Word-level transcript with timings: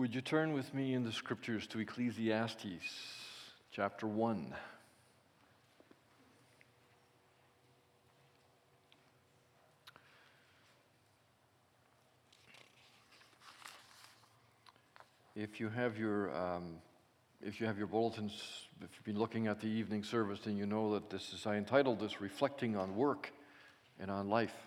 Would 0.00 0.14
you 0.14 0.22
turn 0.22 0.54
with 0.54 0.72
me 0.72 0.94
in 0.94 1.04
the 1.04 1.12
scriptures 1.12 1.66
to 1.66 1.78
Ecclesiastes 1.78 2.64
chapter 3.70 4.06
1? 4.06 4.54
If 15.36 15.60
you 15.60 15.68
have 15.68 15.98
your 15.98 16.34
um, 16.34 16.76
if 17.42 17.60
you 17.60 17.66
have 17.66 17.76
your 17.76 17.86
bulletins, 17.86 18.32
if 18.80 18.88
you've 18.94 19.04
been 19.04 19.18
looking 19.18 19.48
at 19.48 19.60
the 19.60 19.68
evening 19.68 20.02
service, 20.02 20.40
then 20.42 20.56
you 20.56 20.64
know 20.64 20.94
that 20.94 21.10
this 21.10 21.34
is 21.34 21.46
I 21.46 21.56
entitled 21.56 22.00
this 22.00 22.22
"Reflecting 22.22 22.74
on 22.74 22.96
Work 22.96 23.34
and 23.98 24.10
on 24.10 24.30
Life." 24.30 24.66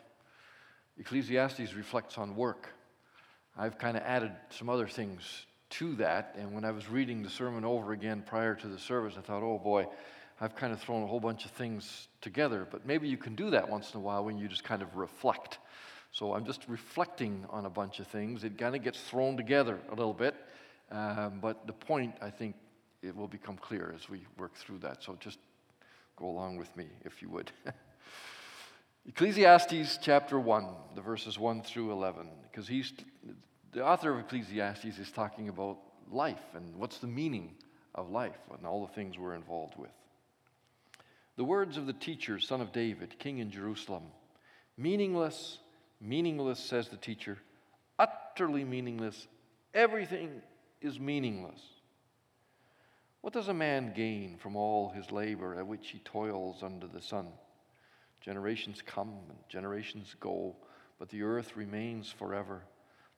Ecclesiastes 0.99 1.73
reflects 1.73 2.19
on 2.19 2.35
work. 2.35 2.69
I've 3.57 3.77
kind 3.77 3.97
of 3.97 4.03
added 4.03 4.31
some 4.49 4.69
other 4.69 4.87
things 4.87 5.45
to 5.71 5.95
that, 5.95 6.35
and 6.37 6.53
when 6.53 6.65
I 6.65 6.71
was 6.71 6.89
reading 6.89 7.23
the 7.23 7.29
sermon 7.29 7.65
over 7.65 7.93
again 7.93 8.23
prior 8.25 8.55
to 8.55 8.67
the 8.67 8.79
service, 8.79 9.15
I 9.17 9.21
thought, 9.21 9.43
oh 9.43 9.59
boy, 9.59 9.87
I've 10.41 10.55
kind 10.55 10.73
of 10.73 10.81
thrown 10.81 11.03
a 11.03 11.07
whole 11.07 11.19
bunch 11.19 11.45
of 11.45 11.51
things 11.51 12.07
together. 12.21 12.67
But 12.69 12.85
maybe 12.85 13.07
you 13.07 13.17
can 13.17 13.35
do 13.35 13.49
that 13.51 13.69
once 13.69 13.93
in 13.93 13.99
a 13.99 14.03
while 14.03 14.25
when 14.25 14.37
you 14.37 14.47
just 14.47 14.63
kind 14.63 14.81
of 14.81 14.95
reflect. 14.95 15.59
So 16.11 16.33
I'm 16.33 16.45
just 16.45 16.61
reflecting 16.67 17.45
on 17.49 17.65
a 17.65 17.69
bunch 17.69 17.99
of 17.99 18.07
things. 18.07 18.43
It 18.43 18.57
kind 18.57 18.75
of 18.75 18.83
gets 18.83 18.99
thrown 19.01 19.37
together 19.37 19.79
a 19.89 19.95
little 19.95 20.13
bit. 20.13 20.35
Um, 20.91 21.39
but 21.41 21.65
the 21.65 21.73
point, 21.73 22.15
I 22.21 22.29
think, 22.29 22.55
it 23.01 23.15
will 23.15 23.27
become 23.27 23.57
clear 23.57 23.93
as 23.95 24.09
we 24.09 24.25
work 24.37 24.55
through 24.55 24.79
that. 24.79 25.03
So 25.03 25.17
just 25.19 25.39
go 26.15 26.25
along 26.25 26.57
with 26.57 26.75
me, 26.77 26.87
if 27.03 27.21
you 27.21 27.29
would. 27.29 27.51
Ecclesiastes 29.07 29.97
chapter 30.01 30.39
1, 30.39 30.67
the 30.95 31.01
verses 31.01 31.37
1 31.37 31.63
through 31.63 31.91
11, 31.91 32.29
because 32.49 32.67
he's 32.67 32.93
the 33.73 33.83
author 33.83 34.11
of 34.11 34.19
Ecclesiastes 34.19 34.99
is 34.99 35.11
talking 35.11 35.49
about 35.49 35.77
life 36.11 36.43
and 36.55 36.75
what's 36.75 36.99
the 36.99 37.07
meaning 37.07 37.55
of 37.95 38.09
life 38.09 38.37
and 38.55 38.65
all 38.65 38.85
the 38.85 38.93
things 38.93 39.17
we're 39.17 39.35
involved 39.35 39.73
with. 39.77 39.91
The 41.35 41.43
words 41.43 41.77
of 41.77 41.87
the 41.87 41.93
teacher, 41.93 42.39
son 42.39 42.61
of 42.61 42.71
David, 42.71 43.17
king 43.19 43.39
in 43.39 43.51
Jerusalem 43.51 44.03
meaningless, 44.77 45.59
meaningless, 46.01 46.59
says 46.59 46.89
the 46.89 46.97
teacher, 46.97 47.37
utterly 47.99 48.63
meaningless. 48.63 49.27
Everything 49.73 50.41
is 50.81 50.99
meaningless. 50.99 51.61
What 53.21 53.33
does 53.33 53.47
a 53.47 53.53
man 53.53 53.93
gain 53.95 54.37
from 54.37 54.55
all 54.55 54.89
his 54.89 55.11
labor 55.11 55.55
at 55.55 55.65
which 55.65 55.89
he 55.89 55.99
toils 55.99 56.61
under 56.61 56.87
the 56.87 57.01
sun? 57.01 57.27
Generations 58.19 58.81
come 58.85 59.13
and 59.29 59.37
generations 59.47 60.15
go, 60.19 60.55
but 60.99 61.09
the 61.09 61.23
earth 61.23 61.55
remains 61.55 62.11
forever. 62.11 62.63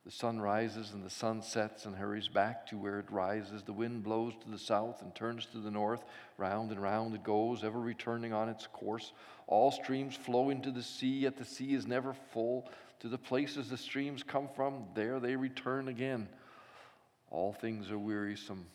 The 0.06 0.12
sun 0.12 0.40
rises 0.40 0.92
and 0.94 1.04
the 1.04 1.10
sun 1.10 1.42
sets 1.42 1.86
and 1.86 1.96
hurries 1.96 2.28
back 2.28 2.68
to 2.68 2.78
where 2.78 3.00
it 3.00 3.10
rises. 3.10 3.64
The 3.64 3.74
wind 3.74 4.04
blows 4.04 4.34
to 4.44 4.52
the 4.52 4.60
south 4.60 5.02
and 5.02 5.16
turns 5.16 5.48
to 5.48 5.58
the 5.58 5.72
north. 5.72 6.06
Round 6.38 6.70
and 6.70 6.80
round 6.80 7.16
it 7.16 7.24
goes, 7.24 7.64
ever 7.64 7.80
returning 7.80 8.32
on 8.32 8.48
its 8.48 8.68
course. 8.68 9.14
All 9.48 9.72
streams 9.72 10.16
flow 10.16 10.52
into 10.52 10.70
the 10.70 10.84
sea, 10.84 11.22
yet 11.22 11.38
the 11.38 11.46
sea 11.46 11.74
is 11.74 11.88
never 11.88 12.14
full. 12.14 12.70
To 13.00 13.08
the 13.10 13.18
places 13.18 13.70
the 13.70 13.78
streams 13.78 14.22
come 14.22 14.48
from, 14.56 14.86
there 14.94 15.20
they 15.20 15.36
return 15.36 15.88
again. 15.88 16.30
All 17.32 17.52
things 17.52 17.90
are 17.90 17.98
wearisome, 17.98 18.68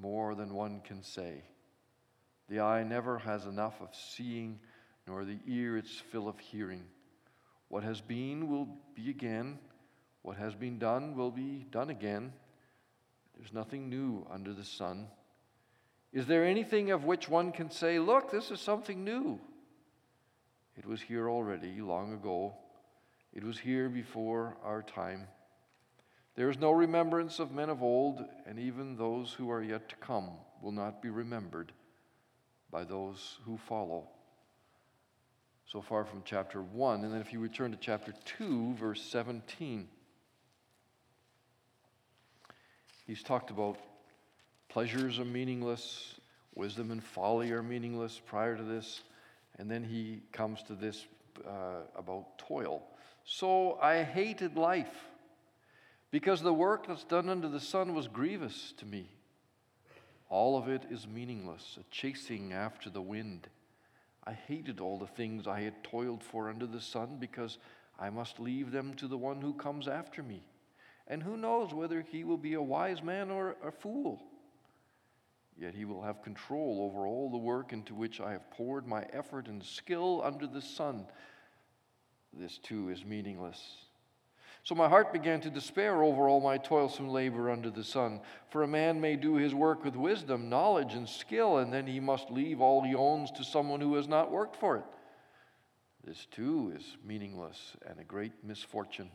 more 0.00 0.36
than 0.36 0.54
one 0.54 0.80
can 0.84 1.02
say. 1.02 1.42
The 2.48 2.60
eye 2.60 2.84
never 2.84 3.18
has 3.18 3.46
enough 3.46 3.80
of 3.80 3.88
seeing, 3.94 4.60
nor 5.08 5.24
the 5.24 5.40
ear 5.44 5.76
its 5.76 5.90
fill 6.12 6.28
of 6.28 6.38
hearing. 6.38 6.84
What 7.66 7.82
has 7.82 8.00
been 8.00 8.48
will 8.48 8.68
be 8.94 9.10
again. 9.10 9.58
What 10.22 10.36
has 10.36 10.54
been 10.54 10.78
done 10.78 11.16
will 11.16 11.30
be 11.30 11.66
done 11.70 11.90
again. 11.90 12.32
There's 13.36 13.52
nothing 13.52 13.88
new 13.88 14.26
under 14.30 14.52
the 14.52 14.64
sun. 14.64 15.08
Is 16.12 16.26
there 16.26 16.44
anything 16.44 16.90
of 16.90 17.04
which 17.04 17.28
one 17.28 17.52
can 17.52 17.70
say, 17.70 17.98
Look, 17.98 18.30
this 18.30 18.50
is 18.50 18.60
something 18.60 19.02
new? 19.02 19.40
It 20.76 20.86
was 20.86 21.02
here 21.02 21.28
already, 21.28 21.80
long 21.80 22.12
ago. 22.12 22.54
It 23.32 23.44
was 23.44 23.58
here 23.58 23.88
before 23.88 24.56
our 24.62 24.82
time. 24.82 25.26
There 26.34 26.48
is 26.48 26.58
no 26.58 26.70
remembrance 26.70 27.38
of 27.38 27.52
men 27.52 27.68
of 27.68 27.82
old, 27.82 28.24
and 28.46 28.58
even 28.58 28.96
those 28.96 29.32
who 29.32 29.50
are 29.50 29.62
yet 29.62 29.88
to 29.90 29.96
come 29.96 30.30
will 30.62 30.72
not 30.72 31.02
be 31.02 31.10
remembered 31.10 31.72
by 32.70 32.84
those 32.84 33.38
who 33.44 33.58
follow. 33.68 34.08
So 35.66 35.82
far 35.82 36.04
from 36.04 36.22
chapter 36.24 36.62
1. 36.62 37.04
And 37.04 37.12
then 37.12 37.20
if 37.20 37.32
you 37.32 37.40
return 37.40 37.70
to 37.72 37.78
chapter 37.78 38.14
2, 38.38 38.74
verse 38.74 39.02
17, 39.02 39.88
he's 43.06 43.22
talked 43.22 43.50
about 43.50 43.78
pleasures 44.68 45.18
are 45.18 45.24
meaningless, 45.24 46.14
wisdom 46.54 46.90
and 46.90 47.02
folly 47.02 47.52
are 47.52 47.62
meaningless 47.62 48.20
prior 48.24 48.56
to 48.56 48.62
this. 48.62 49.02
And 49.58 49.70
then 49.70 49.84
he 49.84 50.22
comes 50.32 50.62
to 50.64 50.74
this 50.74 51.04
uh, 51.46 51.82
about 51.96 52.38
toil. 52.38 52.82
So 53.24 53.78
I 53.80 54.02
hated 54.02 54.56
life 54.56 55.06
because 56.10 56.42
the 56.42 56.52
work 56.52 56.86
that's 56.86 57.04
done 57.04 57.28
under 57.28 57.48
the 57.48 57.60
sun 57.60 57.94
was 57.94 58.08
grievous 58.08 58.72
to 58.78 58.86
me. 58.86 59.08
All 60.28 60.56
of 60.56 60.68
it 60.68 60.84
is 60.90 61.06
meaningless, 61.06 61.78
a 61.78 61.84
chasing 61.90 62.52
after 62.52 62.88
the 62.88 63.02
wind. 63.02 63.48
I 64.26 64.32
hated 64.32 64.80
all 64.80 64.98
the 64.98 65.06
things 65.06 65.46
I 65.46 65.60
had 65.60 65.84
toiled 65.84 66.22
for 66.22 66.48
under 66.48 66.66
the 66.66 66.80
sun 66.80 67.18
because 67.20 67.58
I 67.98 68.08
must 68.08 68.40
leave 68.40 68.72
them 68.72 68.94
to 68.94 69.08
the 69.08 69.18
one 69.18 69.40
who 69.40 69.52
comes 69.52 69.88
after 69.88 70.22
me. 70.22 70.42
And 71.08 71.22
who 71.22 71.36
knows 71.36 71.74
whether 71.74 72.00
he 72.00 72.24
will 72.24 72.36
be 72.36 72.54
a 72.54 72.62
wise 72.62 73.02
man 73.02 73.30
or 73.30 73.56
a 73.64 73.70
fool? 73.70 74.22
Yet 75.58 75.74
he 75.74 75.84
will 75.84 76.02
have 76.02 76.22
control 76.22 76.88
over 76.90 77.06
all 77.06 77.30
the 77.30 77.38
work 77.38 77.72
into 77.72 77.94
which 77.94 78.20
I 78.20 78.32
have 78.32 78.50
poured 78.50 78.86
my 78.86 79.06
effort 79.12 79.48
and 79.48 79.62
skill 79.62 80.22
under 80.24 80.46
the 80.46 80.62
sun. 80.62 81.06
This 82.32 82.58
too 82.58 82.88
is 82.88 83.04
meaningless. 83.04 83.60
So 84.64 84.76
my 84.76 84.88
heart 84.88 85.12
began 85.12 85.40
to 85.40 85.50
despair 85.50 86.02
over 86.02 86.28
all 86.28 86.40
my 86.40 86.56
toilsome 86.56 87.08
labor 87.08 87.50
under 87.50 87.68
the 87.68 87.82
sun. 87.82 88.20
For 88.50 88.62
a 88.62 88.68
man 88.68 89.00
may 89.00 89.16
do 89.16 89.34
his 89.34 89.54
work 89.54 89.84
with 89.84 89.96
wisdom, 89.96 90.48
knowledge, 90.48 90.94
and 90.94 91.08
skill, 91.08 91.58
and 91.58 91.72
then 91.72 91.86
he 91.86 91.98
must 91.98 92.30
leave 92.30 92.60
all 92.60 92.82
he 92.82 92.94
owns 92.94 93.32
to 93.32 93.44
someone 93.44 93.80
who 93.80 93.96
has 93.96 94.06
not 94.06 94.30
worked 94.30 94.56
for 94.56 94.76
it. 94.76 94.84
This 96.04 96.26
too 96.30 96.72
is 96.76 96.96
meaningless 97.04 97.76
and 97.86 97.98
a 97.98 98.04
great 98.04 98.32
misfortune. 98.44 99.10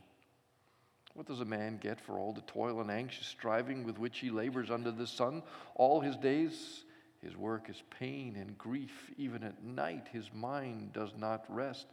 What 1.14 1.26
does 1.26 1.40
a 1.40 1.44
man 1.44 1.78
get 1.78 2.00
for 2.00 2.18
all 2.18 2.32
the 2.32 2.42
toil 2.42 2.80
and 2.80 2.90
anxious 2.90 3.26
striving 3.26 3.84
with 3.84 3.98
which 3.98 4.18
he 4.18 4.30
labors 4.30 4.70
under 4.70 4.92
the 4.92 5.06
sun? 5.06 5.42
All 5.74 6.00
his 6.00 6.16
days, 6.16 6.84
his 7.22 7.36
work 7.36 7.68
is 7.68 7.82
pain 7.98 8.36
and 8.38 8.56
grief. 8.56 9.10
Even 9.16 9.42
at 9.42 9.64
night, 9.64 10.06
his 10.12 10.30
mind 10.32 10.92
does 10.92 11.10
not 11.16 11.44
rest. 11.48 11.86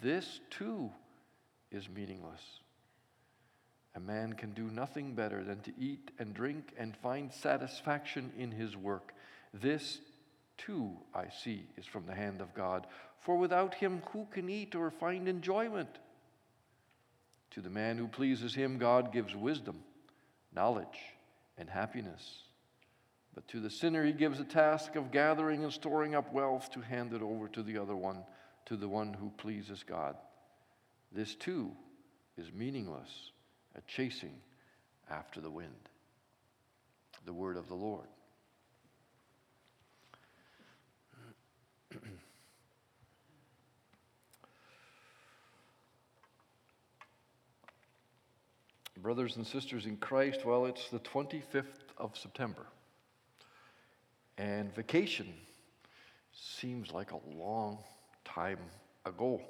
This 0.00 0.40
too 0.50 0.90
is 1.70 1.88
meaningless. 1.88 2.40
A 3.94 4.00
man 4.00 4.32
can 4.32 4.52
do 4.52 4.64
nothing 4.64 5.14
better 5.14 5.44
than 5.44 5.60
to 5.60 5.72
eat 5.78 6.10
and 6.18 6.32
drink 6.32 6.72
and 6.78 6.96
find 6.96 7.30
satisfaction 7.30 8.32
in 8.38 8.50
his 8.50 8.74
work. 8.74 9.12
This, 9.52 10.00
too, 10.56 10.92
I 11.14 11.26
see, 11.28 11.66
is 11.76 11.84
from 11.84 12.06
the 12.06 12.14
hand 12.14 12.40
of 12.40 12.54
God. 12.54 12.86
For 13.20 13.36
without 13.36 13.74
him, 13.74 14.02
who 14.12 14.26
can 14.30 14.48
eat 14.48 14.74
or 14.74 14.90
find 14.90 15.28
enjoyment? 15.28 15.98
To 17.52 17.60
the 17.60 17.70
man 17.70 17.98
who 17.98 18.08
pleases 18.08 18.54
him, 18.54 18.78
God 18.78 19.12
gives 19.12 19.36
wisdom, 19.36 19.80
knowledge, 20.54 20.98
and 21.58 21.68
happiness. 21.68 22.42
But 23.34 23.46
to 23.48 23.60
the 23.60 23.70
sinner, 23.70 24.04
he 24.04 24.12
gives 24.12 24.40
a 24.40 24.44
task 24.44 24.96
of 24.96 25.10
gathering 25.10 25.62
and 25.62 25.72
storing 25.72 26.14
up 26.14 26.32
wealth 26.32 26.70
to 26.72 26.80
hand 26.80 27.12
it 27.12 27.22
over 27.22 27.48
to 27.48 27.62
the 27.62 27.78
other 27.78 27.96
one, 27.96 28.24
to 28.66 28.76
the 28.76 28.88
one 28.88 29.12
who 29.12 29.30
pleases 29.36 29.82
God. 29.82 30.16
This, 31.12 31.34
too, 31.34 31.72
is 32.38 32.52
meaningless 32.52 33.32
a 33.76 33.80
chasing 33.82 34.34
after 35.10 35.40
the 35.40 35.50
wind. 35.50 35.88
The 37.26 37.32
word 37.32 37.56
of 37.56 37.68
the 37.68 37.74
Lord. 37.74 38.08
Brothers 49.02 49.36
and 49.36 49.44
sisters 49.44 49.86
in 49.86 49.96
Christ, 49.96 50.44
well, 50.44 50.66
it's 50.66 50.88
the 50.88 51.00
25th 51.00 51.64
of 51.98 52.16
September. 52.16 52.66
And 54.38 54.72
vacation 54.72 55.26
seems 56.32 56.92
like 56.92 57.10
a 57.10 57.18
long 57.36 57.78
time 58.24 58.60
ago 59.04 59.40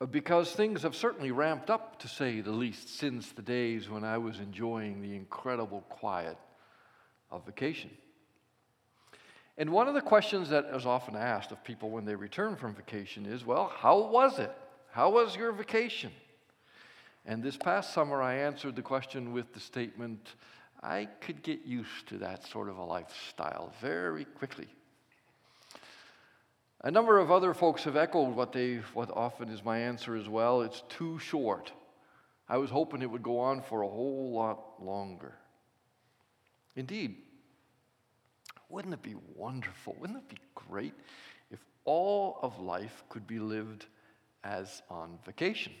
uh, 0.00 0.06
because 0.06 0.52
things 0.52 0.82
have 0.82 0.94
certainly 0.94 1.32
ramped 1.32 1.70
up, 1.70 1.98
to 1.98 2.08
say 2.08 2.40
the 2.40 2.52
least, 2.52 2.98
since 2.98 3.32
the 3.32 3.42
days 3.42 3.90
when 3.90 4.04
I 4.04 4.18
was 4.18 4.38
enjoying 4.38 5.02
the 5.02 5.16
incredible 5.16 5.84
quiet 5.88 6.38
of 7.32 7.44
vacation. 7.44 7.90
And 9.58 9.70
one 9.70 9.88
of 9.88 9.94
the 9.94 10.00
questions 10.00 10.48
that 10.50 10.66
is 10.72 10.86
often 10.86 11.16
asked 11.16 11.50
of 11.50 11.62
people 11.64 11.90
when 11.90 12.04
they 12.04 12.14
return 12.14 12.54
from 12.54 12.76
vacation 12.76 13.26
is 13.26 13.44
well, 13.44 13.72
how 13.76 13.98
was 14.08 14.38
it? 14.38 14.52
How 14.92 15.10
was 15.10 15.34
your 15.34 15.50
vacation? 15.50 16.12
And 17.26 17.42
this 17.42 17.56
past 17.56 17.92
summer, 17.92 18.22
I 18.22 18.34
answered 18.36 18.76
the 18.76 18.82
question 18.82 19.32
with 19.32 19.52
the 19.52 19.60
statement 19.60 20.34
I 20.82 21.08
could 21.20 21.42
get 21.42 21.66
used 21.66 22.08
to 22.08 22.18
that 22.18 22.46
sort 22.46 22.68
of 22.68 22.78
a 22.78 22.84
lifestyle 22.84 23.72
very 23.80 24.24
quickly. 24.24 24.68
A 26.82 26.90
number 26.90 27.18
of 27.18 27.30
other 27.30 27.52
folks 27.52 27.84
have 27.84 27.96
echoed 27.96 28.34
what 28.34 28.52
they 28.52 28.76
what 28.94 29.10
often 29.10 29.50
is 29.50 29.62
my 29.62 29.78
answer 29.78 30.16
as 30.16 30.28
well. 30.28 30.62
It's 30.62 30.82
too 30.88 31.18
short. 31.18 31.72
I 32.48 32.56
was 32.56 32.70
hoping 32.70 33.02
it 33.02 33.10
would 33.10 33.22
go 33.22 33.38
on 33.38 33.60
for 33.60 33.82
a 33.82 33.88
whole 33.88 34.32
lot 34.32 34.82
longer. 34.82 35.34
Indeed, 36.74 37.16
wouldn't 38.70 38.94
it 38.94 39.02
be 39.02 39.16
wonderful? 39.36 39.94
Wouldn't 40.00 40.18
it 40.18 40.28
be 40.28 40.38
great 40.54 40.94
if 41.50 41.58
all 41.84 42.38
of 42.42 42.58
life 42.58 43.04
could 43.10 43.26
be 43.26 43.38
lived 43.38 43.84
as 44.42 44.82
on 44.88 45.18
vacation? 45.26 45.74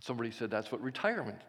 Somebody 0.00 0.30
said 0.30 0.50
that's 0.50 0.70
what 0.70 0.80
retirement 0.80 1.40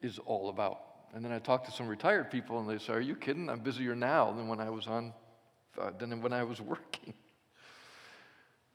is 0.00 0.18
all 0.18 0.48
about. 0.48 0.80
And 1.14 1.24
then 1.24 1.32
I 1.32 1.38
talked 1.38 1.66
to 1.66 1.72
some 1.72 1.86
retired 1.86 2.30
people, 2.30 2.58
and 2.58 2.68
they 2.68 2.78
said, 2.78 2.96
"Are 2.96 3.00
you 3.00 3.14
kidding? 3.14 3.48
I'm 3.48 3.60
busier 3.60 3.94
now 3.94 4.32
than 4.32 4.48
when 4.48 4.60
I 4.60 4.70
was 4.70 4.86
on, 4.86 5.12
uh, 5.80 5.90
than 5.96 6.20
when 6.20 6.32
I 6.32 6.42
was 6.42 6.60
working." 6.74 7.14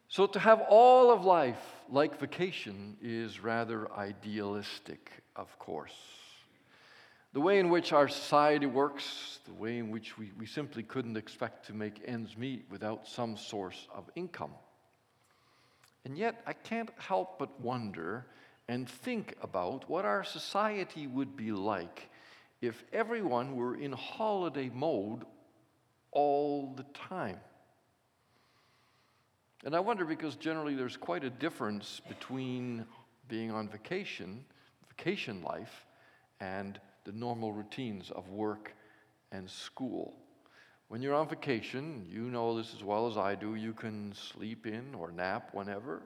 So 0.07 0.25
to 0.25 0.39
have 0.39 0.61
all 0.69 1.11
of 1.11 1.23
life 1.23 1.61
like 1.87 2.19
vacation 2.19 2.97
is 3.01 3.41
rather 3.41 3.91
idealistic, 3.91 5.11
of 5.35 5.57
course. 5.59 5.93
The 7.33 7.41
way 7.41 7.59
in 7.59 7.69
which 7.69 7.93
our 7.93 8.07
society 8.07 8.65
works, 8.65 9.37
the 9.45 9.53
way 9.53 9.77
in 9.77 9.91
which 9.91 10.17
we, 10.17 10.31
we 10.39 10.47
simply 10.47 10.81
couldn't 10.81 11.15
expect 11.15 11.67
to 11.67 11.73
make 11.73 12.01
ends 12.07 12.35
meet 12.35 12.65
without 12.71 13.07
some 13.07 13.37
source 13.37 13.87
of 13.93 14.09
income. 14.15 14.53
And 16.05 16.17
yet, 16.17 16.41
I 16.47 16.53
can't 16.53 16.89
help 16.97 17.37
but 17.37 17.59
wonder 17.59 18.25
and 18.69 18.87
think 18.87 19.33
about 19.41 19.89
what 19.89 20.05
our 20.05 20.23
society 20.23 21.07
would 21.07 21.35
be 21.35 21.51
like 21.51 22.07
if 22.61 22.83
everyone 22.93 23.55
were 23.55 23.75
in 23.75 23.91
holiday 23.91 24.69
mode 24.71 25.25
all 26.11 26.75
the 26.77 26.85
time. 26.93 27.39
And 29.65 29.75
I 29.75 29.79
wonder 29.79 30.05
because 30.05 30.35
generally 30.35 30.75
there's 30.75 30.97
quite 30.97 31.23
a 31.23 31.31
difference 31.31 31.99
between 32.07 32.85
being 33.27 33.49
on 33.49 33.67
vacation, 33.67 34.45
vacation 34.87 35.41
life, 35.41 35.87
and 36.39 36.79
the 37.05 37.11
normal 37.11 37.51
routines 37.51 38.11
of 38.11 38.29
work 38.29 38.75
and 39.31 39.49
school. 39.49 40.13
When 40.89 41.01
you're 41.01 41.15
on 41.15 41.27
vacation, 41.27 42.05
you 42.07 42.21
know 42.29 42.55
this 42.55 42.75
as 42.75 42.83
well 42.83 43.07
as 43.07 43.17
I 43.17 43.33
do, 43.33 43.55
you 43.55 43.73
can 43.73 44.13
sleep 44.13 44.67
in 44.67 44.93
or 44.93 45.11
nap 45.11 45.49
whenever. 45.53 46.03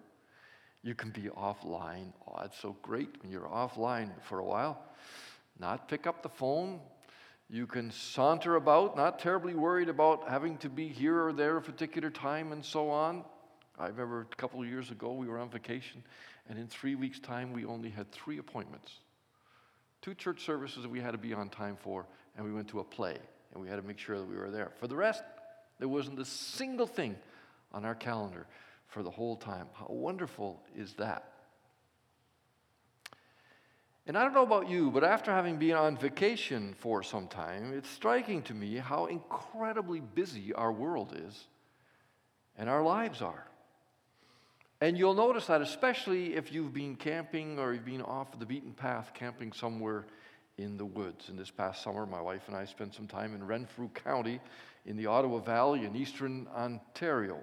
You 0.83 0.95
can 0.95 1.11
be 1.11 1.29
offline. 1.29 2.11
Oh, 2.27 2.41
it's 2.43 2.59
so 2.59 2.75
great 2.81 3.09
when 3.21 3.31
you're 3.31 3.47
offline 3.47 4.09
for 4.21 4.39
a 4.39 4.45
while. 4.45 4.83
Not 5.59 5.87
pick 5.87 6.05
up 6.05 6.21
the 6.21 6.29
phone. 6.29 6.81
You 7.49 7.67
can 7.67 7.91
saunter 7.91 8.55
about, 8.55 8.97
not 8.97 9.19
terribly 9.19 9.53
worried 9.53 9.87
about 9.87 10.27
having 10.27 10.57
to 10.57 10.69
be 10.69 10.89
here 10.89 11.23
or 11.23 11.31
there 11.31 11.57
a 11.57 11.61
particular 11.61 12.09
time 12.09 12.51
and 12.51 12.63
so 12.65 12.89
on. 12.89 13.23
I 13.79 13.87
remember 13.87 14.21
a 14.21 14.35
couple 14.35 14.61
of 14.61 14.67
years 14.67 14.91
ago, 14.91 15.13
we 15.13 15.27
were 15.27 15.39
on 15.39 15.49
vacation, 15.49 16.03
and 16.49 16.59
in 16.59 16.67
three 16.67 16.95
weeks' 16.95 17.19
time, 17.19 17.53
we 17.53 17.65
only 17.65 17.89
had 17.89 18.11
three 18.11 18.37
appointments 18.37 18.99
two 20.01 20.13
church 20.13 20.43
services 20.43 20.83
that 20.83 20.91
we 20.91 20.99
had 20.99 21.11
to 21.11 21.17
be 21.17 21.33
on 21.33 21.47
time 21.47 21.77
for, 21.81 22.05
and 22.35 22.45
we 22.45 22.51
went 22.51 22.67
to 22.67 22.81
a 22.81 22.83
play, 22.83 23.17
and 23.53 23.63
we 23.63 23.69
had 23.69 23.77
to 23.77 23.81
make 23.81 23.97
sure 23.97 24.19
that 24.19 24.25
we 24.25 24.35
were 24.35 24.51
there. 24.51 24.69
For 24.77 24.85
the 24.85 24.97
rest, 24.97 25.23
there 25.79 25.87
wasn't 25.87 26.19
a 26.19 26.25
single 26.25 26.85
thing 26.85 27.15
on 27.71 27.85
our 27.85 27.95
calendar 27.95 28.45
for 28.93 29.01
the 29.01 29.09
whole 29.09 29.35
time. 29.35 29.67
How 29.73 29.87
wonderful 29.89 30.61
is 30.77 30.93
that? 30.93 31.31
And 34.05 34.17
I 34.17 34.23
don't 34.23 34.33
know 34.33 34.43
about 34.43 34.69
you, 34.69 34.91
but 34.91 35.03
after 35.03 35.31
having 35.31 35.57
been 35.57 35.75
on 35.75 35.97
vacation 35.97 36.75
for 36.77 37.01
some 37.01 37.27
time, 37.27 37.73
it's 37.73 37.89
striking 37.89 38.43
to 38.43 38.53
me 38.53 38.75
how 38.75 39.05
incredibly 39.07 39.99
busy 39.99 40.53
our 40.53 40.71
world 40.71 41.15
is 41.25 41.45
and 42.57 42.69
our 42.69 42.83
lives 42.83 43.21
are. 43.21 43.47
And 44.79 44.97
you'll 44.97 45.13
notice 45.15 45.47
that, 45.47 45.61
especially 45.61 46.35
if 46.35 46.51
you've 46.51 46.73
been 46.73 46.95
camping 46.95 47.57
or 47.57 47.73
you've 47.73 47.85
been 47.85 48.01
off 48.01 48.37
the 48.37 48.45
beaten 48.45 48.73
path, 48.73 49.11
camping 49.13 49.53
somewhere 49.53 50.05
in 50.57 50.77
the 50.77 50.85
woods. 50.85 51.29
In 51.29 51.37
this 51.37 51.49
past 51.49 51.81
summer, 51.81 52.05
my 52.05 52.21
wife 52.21 52.43
and 52.47 52.55
I 52.55 52.65
spent 52.65 52.93
some 52.93 53.07
time 53.07 53.33
in 53.33 53.43
Renfrew 53.43 53.89
County 53.89 54.39
in 54.85 54.97
the 54.97 55.07
Ottawa 55.07 55.39
Valley 55.39 55.85
in 55.85 55.95
eastern 55.95 56.47
Ontario. 56.55 57.39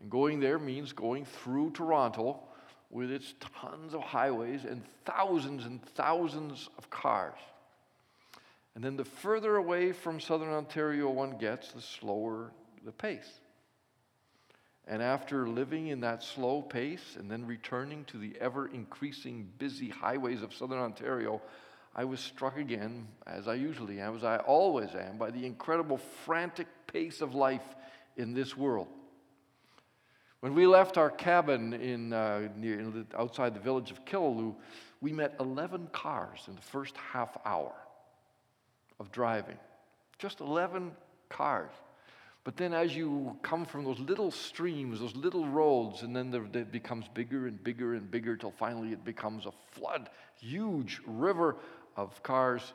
And 0.00 0.10
going 0.10 0.40
there 0.40 0.58
means 0.58 0.92
going 0.92 1.24
through 1.24 1.72
Toronto 1.72 2.40
with 2.90 3.10
its 3.10 3.34
tons 3.60 3.94
of 3.94 4.00
highways 4.00 4.64
and 4.64 4.82
thousands 5.04 5.64
and 5.64 5.82
thousands 5.94 6.68
of 6.78 6.90
cars. 6.90 7.38
And 8.74 8.84
then 8.84 8.96
the 8.96 9.04
further 9.04 9.56
away 9.56 9.92
from 9.92 10.20
southern 10.20 10.50
Ontario 10.50 11.10
one 11.10 11.38
gets, 11.38 11.72
the 11.72 11.80
slower 11.80 12.52
the 12.84 12.92
pace. 12.92 13.40
And 14.86 15.02
after 15.02 15.46
living 15.46 15.88
in 15.88 16.00
that 16.00 16.22
slow 16.22 16.62
pace 16.62 17.16
and 17.18 17.30
then 17.30 17.46
returning 17.46 18.04
to 18.06 18.18
the 18.18 18.34
ever 18.40 18.66
increasing 18.68 19.48
busy 19.58 19.88
highways 19.88 20.42
of 20.42 20.54
southern 20.54 20.78
Ontario, 20.78 21.40
I 21.94 22.04
was 22.04 22.20
struck 22.20 22.56
again, 22.56 23.06
as 23.26 23.46
I 23.46 23.54
usually 23.54 24.00
am, 24.00 24.16
as 24.16 24.24
I 24.24 24.38
always 24.38 24.94
am, 24.94 25.18
by 25.18 25.30
the 25.30 25.44
incredible 25.44 25.98
frantic 25.98 26.66
pace 26.86 27.20
of 27.20 27.34
life 27.34 27.76
in 28.16 28.32
this 28.32 28.56
world. 28.56 28.88
When 30.40 30.54
we 30.54 30.66
left 30.66 30.96
our 30.96 31.10
cabin 31.10 31.74
in, 31.74 32.12
uh, 32.12 32.48
near, 32.56 32.80
in 32.80 33.06
outside 33.16 33.54
the 33.54 33.60
village 33.60 33.90
of 33.90 34.04
Killaloe, 34.06 34.54
we 35.02 35.12
met 35.12 35.34
11 35.38 35.88
cars 35.92 36.44
in 36.48 36.54
the 36.54 36.62
first 36.62 36.96
half 36.96 37.36
hour 37.44 37.72
of 38.98 39.12
driving. 39.12 39.58
Just 40.18 40.40
11 40.40 40.92
cars. 41.28 41.72
But 42.42 42.56
then, 42.56 42.72
as 42.72 42.96
you 42.96 43.36
come 43.42 43.66
from 43.66 43.84
those 43.84 43.98
little 44.00 44.30
streams, 44.30 45.00
those 45.00 45.14
little 45.14 45.46
roads, 45.46 46.02
and 46.02 46.16
then 46.16 46.32
it 46.54 46.72
becomes 46.72 47.06
bigger 47.12 47.46
and 47.46 47.62
bigger 47.62 47.94
and 47.94 48.10
bigger 48.10 48.34
till 48.34 48.50
finally 48.50 48.92
it 48.92 49.04
becomes 49.04 49.44
a 49.44 49.52
flood, 49.72 50.08
huge 50.38 51.02
river 51.06 51.56
of 51.96 52.22
cars 52.22 52.72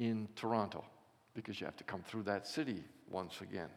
in 0.00 0.26
Toronto 0.34 0.84
because 1.34 1.60
you 1.60 1.64
have 1.64 1.76
to 1.76 1.84
come 1.84 2.02
through 2.02 2.24
that 2.24 2.46
city 2.46 2.82
once 3.08 3.40
again. 3.40 3.68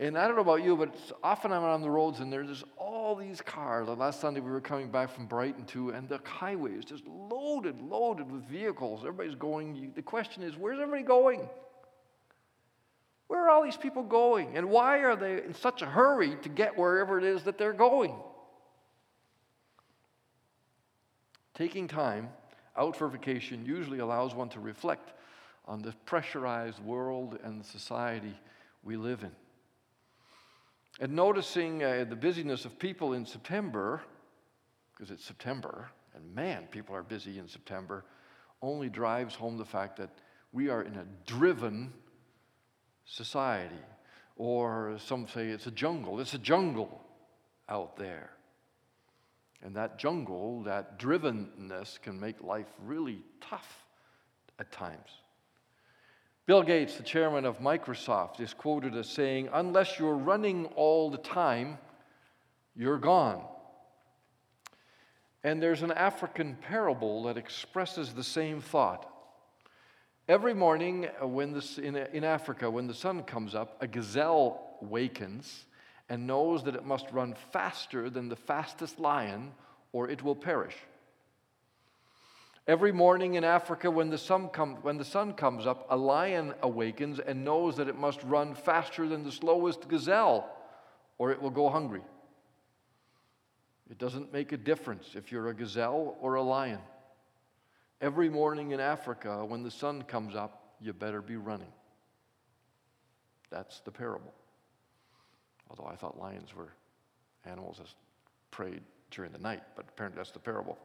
And 0.00 0.16
I 0.16 0.26
don't 0.26 0.34
know 0.34 0.40
about 0.40 0.64
you, 0.64 0.78
but 0.78 0.96
often 1.22 1.52
I'm 1.52 1.62
on 1.62 1.82
the 1.82 1.90
roads 1.90 2.20
and 2.20 2.32
there's 2.32 2.64
all 2.78 3.14
these 3.14 3.42
cars. 3.42 3.86
Like 3.86 3.98
last 3.98 4.18
Sunday 4.18 4.40
we 4.40 4.50
were 4.50 4.62
coming 4.62 4.90
back 4.90 5.10
from 5.10 5.26
Brighton 5.26 5.66
too, 5.66 5.90
and 5.90 6.08
the 6.08 6.18
highway 6.24 6.72
is 6.72 6.86
just 6.86 7.06
loaded, 7.06 7.78
loaded 7.82 8.32
with 8.32 8.42
vehicles. 8.46 9.00
Everybody's 9.00 9.34
going. 9.34 9.92
The 9.94 10.00
question 10.00 10.42
is, 10.42 10.56
where's 10.56 10.80
everybody 10.80 11.02
going? 11.02 11.46
Where 13.26 13.44
are 13.44 13.50
all 13.50 13.62
these 13.62 13.76
people 13.76 14.02
going? 14.02 14.56
And 14.56 14.70
why 14.70 15.00
are 15.00 15.16
they 15.16 15.44
in 15.44 15.52
such 15.52 15.82
a 15.82 15.86
hurry 15.86 16.34
to 16.42 16.48
get 16.48 16.78
wherever 16.78 17.18
it 17.18 17.24
is 17.24 17.42
that 17.42 17.58
they're 17.58 17.74
going? 17.74 18.14
Taking 21.52 21.86
time 21.86 22.30
out 22.74 22.96
for 22.96 23.06
vacation 23.06 23.66
usually 23.66 23.98
allows 23.98 24.34
one 24.34 24.48
to 24.48 24.60
reflect 24.60 25.12
on 25.66 25.82
the 25.82 25.92
pressurized 26.06 26.82
world 26.82 27.38
and 27.44 27.60
the 27.60 27.64
society 27.64 28.34
we 28.82 28.96
live 28.96 29.22
in. 29.22 29.30
And 31.00 31.16
noticing 31.16 31.82
uh, 31.82 32.04
the 32.06 32.14
busyness 32.14 32.66
of 32.66 32.78
people 32.78 33.14
in 33.14 33.24
September, 33.24 34.02
because 34.92 35.10
it's 35.10 35.24
September, 35.24 35.90
and 36.14 36.34
man, 36.34 36.64
people 36.70 36.94
are 36.94 37.02
busy 37.02 37.38
in 37.38 37.48
September, 37.48 38.04
only 38.60 38.90
drives 38.90 39.34
home 39.34 39.56
the 39.56 39.64
fact 39.64 39.96
that 39.96 40.10
we 40.52 40.68
are 40.68 40.82
in 40.82 40.96
a 40.96 41.06
driven 41.26 41.90
society. 43.06 43.82
Or 44.36 44.98
some 44.98 45.26
say 45.26 45.48
it's 45.48 45.66
a 45.66 45.70
jungle. 45.70 46.20
It's 46.20 46.34
a 46.34 46.38
jungle 46.38 47.00
out 47.66 47.96
there. 47.96 48.30
And 49.62 49.74
that 49.76 49.98
jungle, 49.98 50.62
that 50.64 50.98
drivenness, 50.98 52.00
can 52.02 52.20
make 52.20 52.42
life 52.42 52.68
really 52.84 53.22
tough 53.40 53.84
at 54.58 54.70
times. 54.70 55.10
Bill 56.46 56.62
Gates, 56.62 56.96
the 56.96 57.02
chairman 57.02 57.44
of 57.44 57.58
Microsoft, 57.58 58.40
is 58.40 58.54
quoted 58.54 58.96
as 58.96 59.08
saying, 59.08 59.48
Unless 59.52 59.98
you're 59.98 60.16
running 60.16 60.66
all 60.74 61.10
the 61.10 61.18
time, 61.18 61.78
you're 62.74 62.98
gone. 62.98 63.42
And 65.44 65.62
there's 65.62 65.82
an 65.82 65.92
African 65.92 66.56
parable 66.56 67.22
that 67.24 67.36
expresses 67.36 68.12
the 68.12 68.24
same 68.24 68.60
thought. 68.60 69.06
Every 70.28 70.54
morning 70.54 71.08
uh, 71.20 71.26
when 71.26 71.52
this, 71.52 71.78
in, 71.78 71.96
in 71.96 72.24
Africa, 72.24 72.70
when 72.70 72.86
the 72.86 72.94
sun 72.94 73.22
comes 73.24 73.54
up, 73.54 73.76
a 73.80 73.86
gazelle 73.86 74.76
wakens 74.80 75.66
and 76.08 76.26
knows 76.26 76.64
that 76.64 76.74
it 76.74 76.84
must 76.84 77.10
run 77.10 77.34
faster 77.52 78.10
than 78.10 78.28
the 78.28 78.36
fastest 78.36 78.98
lion 78.98 79.52
or 79.92 80.08
it 80.08 80.22
will 80.22 80.36
perish. 80.36 80.76
Every 82.70 82.92
morning 82.92 83.34
in 83.34 83.42
Africa, 83.42 83.90
when 83.90 84.10
the, 84.10 84.16
sun 84.16 84.48
come, 84.48 84.76
when 84.82 84.96
the 84.96 85.04
sun 85.04 85.32
comes 85.32 85.66
up, 85.66 85.88
a 85.90 85.96
lion 85.96 86.54
awakens 86.62 87.18
and 87.18 87.44
knows 87.44 87.76
that 87.78 87.88
it 87.88 87.98
must 87.98 88.22
run 88.22 88.54
faster 88.54 89.08
than 89.08 89.24
the 89.24 89.32
slowest 89.32 89.88
gazelle 89.88 90.48
or 91.18 91.32
it 91.32 91.42
will 91.42 91.50
go 91.50 91.68
hungry. 91.68 92.02
It 93.90 93.98
doesn't 93.98 94.32
make 94.32 94.52
a 94.52 94.56
difference 94.56 95.16
if 95.16 95.32
you're 95.32 95.48
a 95.48 95.52
gazelle 95.52 96.16
or 96.20 96.36
a 96.36 96.42
lion. 96.42 96.78
Every 98.00 98.28
morning 98.28 98.70
in 98.70 98.78
Africa, 98.78 99.44
when 99.44 99.64
the 99.64 99.70
sun 99.72 100.02
comes 100.02 100.36
up, 100.36 100.76
you 100.80 100.92
better 100.92 101.20
be 101.20 101.36
running. 101.36 101.72
That's 103.50 103.80
the 103.80 103.90
parable. 103.90 104.32
Although 105.70 105.90
I 105.90 105.96
thought 105.96 106.20
lions 106.20 106.54
were 106.54 106.72
animals 107.44 107.78
that 107.78 107.88
preyed 108.52 108.82
during 109.10 109.32
the 109.32 109.38
night, 109.38 109.62
but 109.74 109.86
apparently 109.88 110.18
that's 110.18 110.30
the 110.30 110.38
parable. 110.38 110.78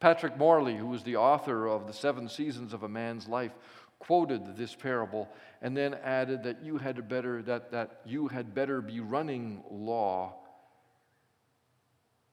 Patrick 0.00 0.38
Morley, 0.38 0.76
who 0.76 0.86
was 0.86 1.02
the 1.02 1.16
author 1.16 1.66
of 1.66 1.86
The 1.86 1.92
Seven 1.92 2.28
Seasons 2.28 2.72
of 2.72 2.82
a 2.82 2.88
Man's 2.88 3.28
Life, 3.28 3.52
quoted 3.98 4.56
this 4.56 4.74
parable 4.74 5.28
and 5.60 5.76
then 5.76 5.94
added 6.02 6.42
that 6.44 6.64
you 6.64 6.78
had 6.78 7.06
better 7.06 7.42
that, 7.42 7.70
that 7.70 8.00
you 8.06 8.26
had 8.28 8.54
better 8.54 8.80
be 8.80 9.00
running 9.00 9.62
law 9.70 10.34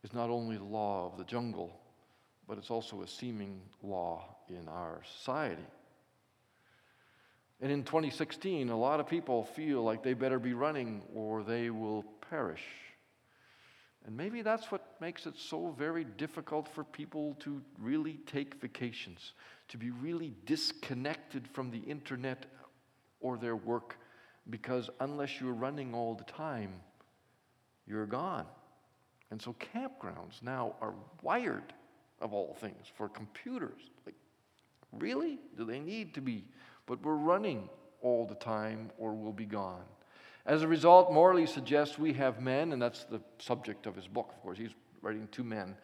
is 0.03 0.13
not 0.13 0.29
only 0.29 0.55
the 0.55 0.63
law 0.63 1.11
of 1.11 1.17
the 1.17 1.25
jungle, 1.25 1.77
but 2.47 2.57
it's 2.57 2.71
also 2.71 3.01
a 3.01 3.07
seeming 3.07 3.59
law 3.83 4.23
in 4.47 4.69
our 4.69 5.01
society. 5.17 5.65
And 7.59 7.71
in 7.71 7.83
2016, 7.83 8.69
a 8.69 8.77
lot 8.77 9.01
of 9.01 9.07
people 9.07 9.43
feel 9.43 9.83
like 9.83 10.03
they 10.03 10.13
better 10.13 10.39
be 10.39 10.53
running 10.53 11.01
or 11.13 11.43
they 11.43 11.69
will 11.69 12.05
perish. 12.29 12.63
And 14.07 14.15
maybe 14.15 14.41
that's 14.41 14.71
what 14.71 14.95
makes 15.01 15.25
it 15.25 15.33
so 15.37 15.75
very 15.77 16.05
difficult 16.05 16.69
for 16.69 16.85
people 16.85 17.35
to 17.41 17.61
really 17.77 18.19
take 18.25 18.55
vacations, 18.55 19.33
to 19.67 19.77
be 19.77 19.91
really 19.91 20.33
disconnected 20.45 21.45
from 21.45 21.69
the 21.69 21.79
internet 21.79 22.45
or 23.19 23.37
their 23.37 23.57
work, 23.57 23.97
because 24.49 24.89
unless 25.01 25.41
you're 25.41 25.51
running 25.51 25.93
all 25.93 26.15
the 26.15 26.23
time, 26.23 26.71
you're 27.85 28.05
gone. 28.05 28.45
And 29.29 29.41
so 29.41 29.53
campgrounds 29.75 30.41
now 30.41 30.75
are 30.79 30.93
wired, 31.21 31.73
of 32.21 32.33
all 32.33 32.55
things, 32.61 32.87
for 32.95 33.09
computers. 33.09 33.81
Like, 34.05 34.15
really? 34.93 35.37
Do 35.57 35.65
they 35.65 35.79
need 35.79 36.13
to 36.13 36.21
be? 36.21 36.45
But 36.85 37.03
we're 37.03 37.15
running 37.15 37.67
all 38.01 38.25
the 38.25 38.35
time 38.35 38.89
or 38.97 39.13
we'll 39.13 39.33
be 39.33 39.45
gone. 39.45 39.83
As 40.47 40.61
a 40.61 40.67
result, 40.67 41.11
Morley 41.11 41.45
suggests 41.45 41.99
we 41.99 42.13
have 42.13 42.39
men, 42.39 42.71
and 42.71 42.81
that's 42.81 43.03
the 43.03 43.19
subject 43.37 43.85
of 43.85 43.97
his 43.97 44.07
book, 44.07 44.31
of 44.33 44.41
course. 44.41 44.57
He's 44.57 44.71
writing 45.01 45.27
to 45.33 45.43
men. 45.43 45.75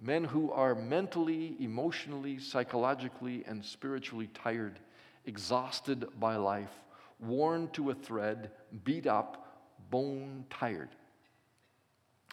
Men 0.00 0.24
who 0.24 0.50
are 0.50 0.74
mentally, 0.74 1.56
emotionally, 1.60 2.40
psychologically, 2.40 3.44
and 3.46 3.64
spiritually 3.64 4.28
tired, 4.34 4.80
exhausted 5.24 6.04
by 6.18 6.34
life, 6.34 6.72
worn 7.20 7.68
to 7.74 7.90
a 7.90 7.94
thread, 7.94 8.50
beat 8.82 9.06
up, 9.06 9.62
bone 9.88 10.44
tired. 10.50 10.90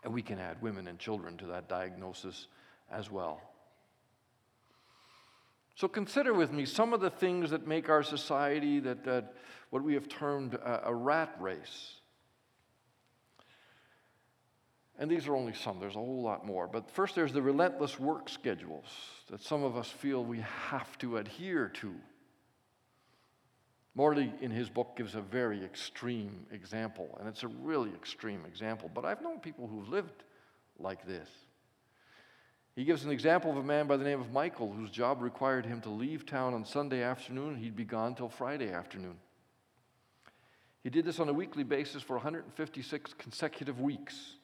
And 0.04 0.12
we 0.12 0.24
can 0.24 0.40
add 0.40 0.60
women 0.60 0.88
and 0.88 0.98
children 0.98 1.38
to 1.38 1.46
that 1.46 1.70
diagnosis 1.70 2.48
as 2.92 3.12
well. 3.12 3.40
So 5.76 5.88
consider 5.88 6.34
with 6.34 6.52
me 6.52 6.66
some 6.66 6.94
of 6.94 7.02
the 7.02 7.10
things 7.10 7.50
that 7.50 7.68
make 7.68 7.90
our 7.90 8.04
society 8.04 8.80
that, 8.82 9.04
that 9.06 9.34
what 9.70 9.84
we 9.84 9.96
have 9.96 10.08
termed 10.08 10.54
a, 10.54 10.90
a 10.90 10.94
rat 10.94 11.36
race. 11.40 11.96
And 15.00 15.10
these 15.10 15.28
are 15.28 15.36
only 15.36 15.54
some, 15.54 15.80
there's 15.80 15.96
a 15.96 16.00
whole 16.00 16.22
lot 16.22 16.46
more. 16.46 16.68
But 16.68 16.92
first, 16.92 17.16
there's 17.16 17.34
the 17.34 17.42
relentless 17.42 18.00
work 18.00 18.30
schedules 18.30 18.86
that 19.32 19.42
some 19.42 19.64
of 19.64 19.76
us 19.76 19.90
feel 19.90 20.24
we 20.24 20.44
have 20.70 20.98
to 21.00 21.18
adhere 21.18 21.70
to. 21.82 21.94
Morley, 23.96 24.32
in 24.42 24.52
his 24.52 24.70
book, 24.70 24.96
gives 24.96 25.16
a 25.16 25.22
very 25.22 25.64
extreme 25.64 26.46
example, 26.52 27.16
and 27.20 27.28
it's 27.28 27.44
a 27.44 27.48
really 27.48 27.92
extreme 27.92 28.46
example. 28.46 28.90
But 28.94 29.06
I've 29.06 29.22
known 29.22 29.40
people 29.40 29.68
who've 29.68 29.90
lived 29.90 30.24
like 30.80 31.06
this. 31.06 31.30
He 32.76 32.86
gives 32.86 33.06
an 33.06 33.12
example 33.12 33.52
of 33.52 33.58
a 33.58 33.64
man 33.64 33.86
by 33.86 33.98
the 33.98 34.04
name 34.04 34.20
of 34.20 34.32
Michael, 34.32 34.72
whose 34.72 34.90
job 34.90 35.22
required 35.22 35.66
him 35.66 35.82
to 35.82 35.90
leave 35.90 36.26
town 36.26 36.54
on 36.56 36.66
Sunday 36.66 37.04
afternoon. 37.04 37.56
He'd 37.56 37.76
be 37.76 37.84
gone 37.84 38.16
till 38.16 38.30
Friday 38.30 38.72
afternoon. 38.72 39.18
He 40.84 40.90
did 40.90 41.06
this 41.06 41.20
on 41.20 41.30
a 41.30 41.34
weekly 41.34 41.64
basis 41.64 42.02
for 42.02 42.16
156 42.16 43.14
consecutive 43.18 43.80
weeks. 43.80 44.36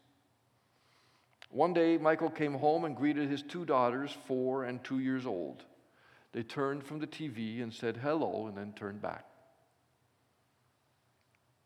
One 1.49 1.73
day, 1.73 1.97
Michael 1.97 2.29
came 2.29 2.53
home 2.53 2.85
and 2.85 2.95
greeted 2.95 3.29
his 3.29 3.41
two 3.41 3.65
daughters, 3.65 4.15
four 4.27 4.63
and 4.63 4.83
two 4.83 4.99
years 4.99 5.25
old. 5.25 5.63
They 6.31 6.43
turned 6.43 6.83
from 6.83 6.99
the 6.99 7.07
TV 7.07 7.63
and 7.63 7.73
said 7.73 7.97
hello 7.97 8.45
and 8.45 8.55
then 8.55 8.73
turned 8.73 9.01
back. 9.01 9.25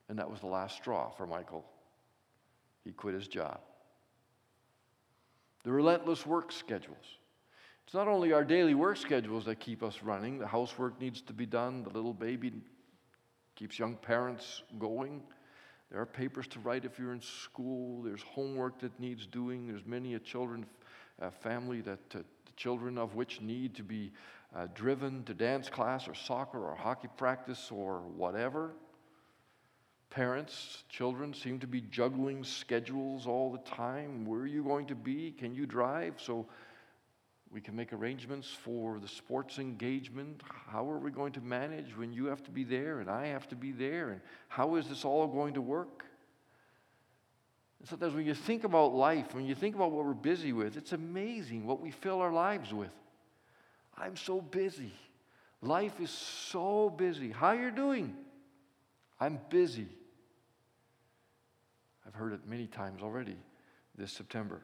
And 0.07 0.17
that 0.17 0.31
was 0.31 0.39
the 0.39 0.47
last 0.47 0.77
straw 0.77 1.09
for 1.09 1.27
Michael. 1.27 1.65
He 2.85 2.93
quit 2.93 3.15
his 3.15 3.27
job 3.27 3.59
the 5.63 5.71
relentless 5.71 6.25
work 6.25 6.51
schedules. 6.51 7.17
It's 7.85 7.93
not 7.93 8.07
only 8.07 8.31
our 8.31 8.43
daily 8.43 8.75
work 8.75 8.97
schedules 8.97 9.45
that 9.45 9.59
keep 9.59 9.83
us 9.83 10.01
running, 10.03 10.39
the 10.39 10.47
housework 10.47 10.99
needs 11.01 11.21
to 11.23 11.33
be 11.33 11.45
done, 11.45 11.83
the 11.83 11.89
little 11.89 12.13
baby 12.13 12.53
keeps 13.55 13.77
young 13.77 13.95
parents 13.95 14.63
going. 14.79 15.21
There 15.91 15.99
are 16.01 16.05
papers 16.05 16.47
to 16.47 16.59
write 16.59 16.85
if 16.85 16.97
you're 16.97 17.13
in 17.13 17.21
school, 17.21 18.01
there's 18.01 18.23
homework 18.23 18.79
that 18.79 18.97
needs 18.99 19.27
doing, 19.27 19.67
there's 19.67 19.85
many 19.85 20.15
a 20.15 20.19
children 20.19 20.65
a 21.19 21.31
family 21.31 21.81
that 21.81 21.99
uh, 22.15 22.19
the 22.19 22.51
children 22.55 22.97
of 22.97 23.15
which 23.15 23.41
need 23.41 23.75
to 23.75 23.83
be 23.83 24.11
uh, 24.55 24.67
driven 24.73 25.23
to 25.23 25.33
dance 25.33 25.69
class 25.69 26.07
or 26.07 26.15
soccer 26.15 26.65
or 26.65 26.75
hockey 26.75 27.07
practice 27.17 27.69
or 27.71 27.99
whatever. 28.15 28.71
Parents, 30.13 30.83
children 30.89 31.33
seem 31.33 31.57
to 31.59 31.65
be 31.65 31.81
juggling 31.81 32.43
schedules 32.43 33.25
all 33.25 33.51
the 33.51 33.57
time. 33.69 34.25
Where 34.25 34.41
are 34.41 34.47
you 34.47 34.63
going 34.63 34.85
to 34.87 34.95
be? 34.95 35.31
Can 35.31 35.55
you 35.55 35.65
drive? 35.65 36.13
So 36.17 36.45
we 37.51 37.59
can 37.59 37.75
make 37.75 37.91
arrangements 37.93 38.47
for 38.47 38.99
the 38.99 39.07
sports 39.07 39.57
engagement. 39.57 40.43
How 40.67 40.87
are 40.87 40.99
we 40.99 41.09
going 41.09 41.33
to 41.33 41.41
manage 41.41 41.97
when 41.97 42.13
you 42.13 42.25
have 42.25 42.43
to 42.43 42.51
be 42.51 42.63
there 42.63 42.99
and 42.99 43.09
I 43.09 43.25
have 43.27 43.47
to 43.49 43.55
be 43.55 43.71
there? 43.71 44.11
And 44.11 44.21
how 44.49 44.75
is 44.75 44.87
this 44.87 45.03
all 45.03 45.25
going 45.25 45.55
to 45.55 45.61
work? 45.61 46.05
And 47.79 47.89
sometimes 47.89 48.13
when 48.13 48.27
you 48.27 48.35
think 48.35 48.65
about 48.65 48.93
life, 48.93 49.33
when 49.33 49.47
you 49.47 49.55
think 49.55 49.73
about 49.73 49.91
what 49.91 50.05
we're 50.05 50.13
busy 50.13 50.53
with, 50.53 50.77
it's 50.77 50.93
amazing 50.93 51.65
what 51.65 51.81
we 51.81 51.89
fill 51.89 52.21
our 52.21 52.31
lives 52.31 52.71
with. 52.71 52.93
I'm 53.97 54.15
so 54.15 54.41
busy. 54.41 54.93
Life 55.63 55.99
is 55.99 56.11
so 56.11 56.91
busy. 56.91 57.31
How 57.31 57.47
are 57.47 57.55
you 57.55 57.71
doing? 57.71 58.15
I'm 59.19 59.39
busy. 59.49 59.87
I've 62.07 62.15
heard 62.15 62.33
it 62.33 62.47
many 62.47 62.67
times 62.67 63.01
already 63.01 63.37
this 63.97 64.11
September. 64.11 64.61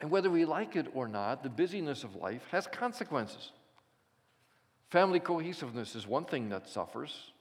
And 0.00 0.10
whether 0.10 0.30
we 0.30 0.44
like 0.44 0.76
it 0.76 0.86
or 0.94 1.08
not, 1.08 1.42
the 1.42 1.50
busyness 1.50 2.04
of 2.04 2.16
life 2.16 2.46
has 2.50 2.66
consequences. 2.66 3.52
Family 4.88 5.20
cohesiveness 5.20 5.94
is 5.94 6.06
one 6.06 6.24
thing 6.24 6.48
that 6.48 6.68
suffers. 6.68 7.32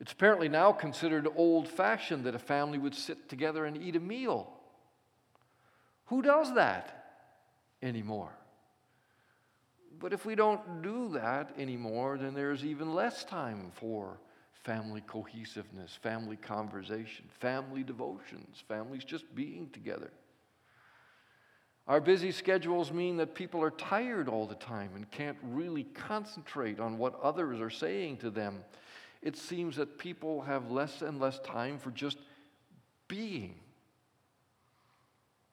It's 0.00 0.12
apparently 0.12 0.48
now 0.48 0.72
considered 0.72 1.26
old 1.36 1.68
fashioned 1.68 2.24
that 2.24 2.34
a 2.34 2.38
family 2.38 2.78
would 2.78 2.94
sit 2.94 3.28
together 3.28 3.64
and 3.64 3.76
eat 3.76 3.96
a 3.96 4.00
meal. 4.00 4.52
Who 6.06 6.22
does 6.22 6.54
that 6.54 7.18
anymore? 7.82 8.32
But 9.98 10.12
if 10.12 10.26
we 10.26 10.34
don't 10.34 10.82
do 10.82 11.08
that 11.14 11.54
anymore, 11.58 12.18
then 12.18 12.34
there's 12.34 12.64
even 12.64 12.94
less 12.94 13.24
time 13.24 13.72
for 13.74 14.18
family 14.66 15.00
cohesiveness, 15.06 15.96
family 16.02 16.34
conversation, 16.34 17.24
family 17.38 17.84
devotions, 17.84 18.64
families 18.66 19.04
just 19.04 19.32
being 19.32 19.70
together. 19.72 20.10
Our 21.86 22.00
busy 22.00 22.32
schedules 22.32 22.90
mean 22.90 23.16
that 23.18 23.36
people 23.36 23.62
are 23.62 23.70
tired 23.70 24.28
all 24.28 24.44
the 24.44 24.56
time 24.56 24.90
and 24.96 25.08
can't 25.12 25.38
really 25.40 25.84
concentrate 25.84 26.80
on 26.80 26.98
what 26.98 27.20
others 27.22 27.60
are 27.60 27.70
saying 27.70 28.16
to 28.18 28.30
them. 28.30 28.64
It 29.22 29.36
seems 29.36 29.76
that 29.76 29.98
people 29.98 30.42
have 30.42 30.68
less 30.68 31.00
and 31.00 31.20
less 31.20 31.38
time 31.40 31.78
for 31.78 31.92
just 31.92 32.18
being. 33.06 33.54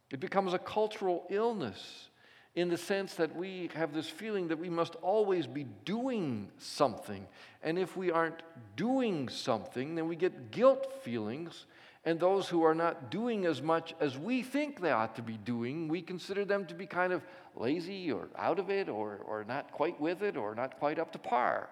It 0.09 0.19
becomes 0.19 0.55
a 0.55 0.59
cultural 0.59 1.27
illness 1.29 2.09
in 2.55 2.69
the 2.69 2.77
sense 2.77 3.15
that 3.15 3.35
we 3.35 3.69
have 3.73 3.93
this 3.93 4.07
feeling 4.07 4.47
that 4.49 4.59
we 4.59 4.69
must 4.69 4.95
always 5.01 5.47
be 5.47 5.65
doing 5.85 6.49
something. 6.59 7.25
And 7.63 7.79
if 7.79 7.97
we 7.97 8.11
aren't 8.11 8.43
doing 8.75 9.27
something, 9.27 9.95
then 9.95 10.07
we 10.07 10.15
get 10.15 10.51
guilt 10.51 11.01
feelings. 11.01 11.65
And 12.05 12.19
those 12.19 12.47
who 12.47 12.63
are 12.63 12.75
not 12.75 13.09
doing 13.09 13.45
as 13.45 13.61
much 13.61 13.95
as 13.99 14.17
we 14.17 14.43
think 14.43 14.81
they 14.81 14.91
ought 14.91 15.15
to 15.15 15.21
be 15.21 15.37
doing, 15.37 15.87
we 15.87 16.01
consider 16.01 16.45
them 16.45 16.65
to 16.65 16.75
be 16.75 16.85
kind 16.85 17.13
of 17.13 17.23
lazy 17.55 18.11
or 18.11 18.27
out 18.37 18.59
of 18.59 18.69
it 18.69 18.89
or, 18.89 19.21
or 19.25 19.45
not 19.45 19.71
quite 19.71 19.99
with 19.99 20.21
it 20.21 20.37
or 20.37 20.53
not 20.53 20.77
quite 20.79 20.99
up 20.99 21.11
to 21.13 21.19
par. 21.19 21.69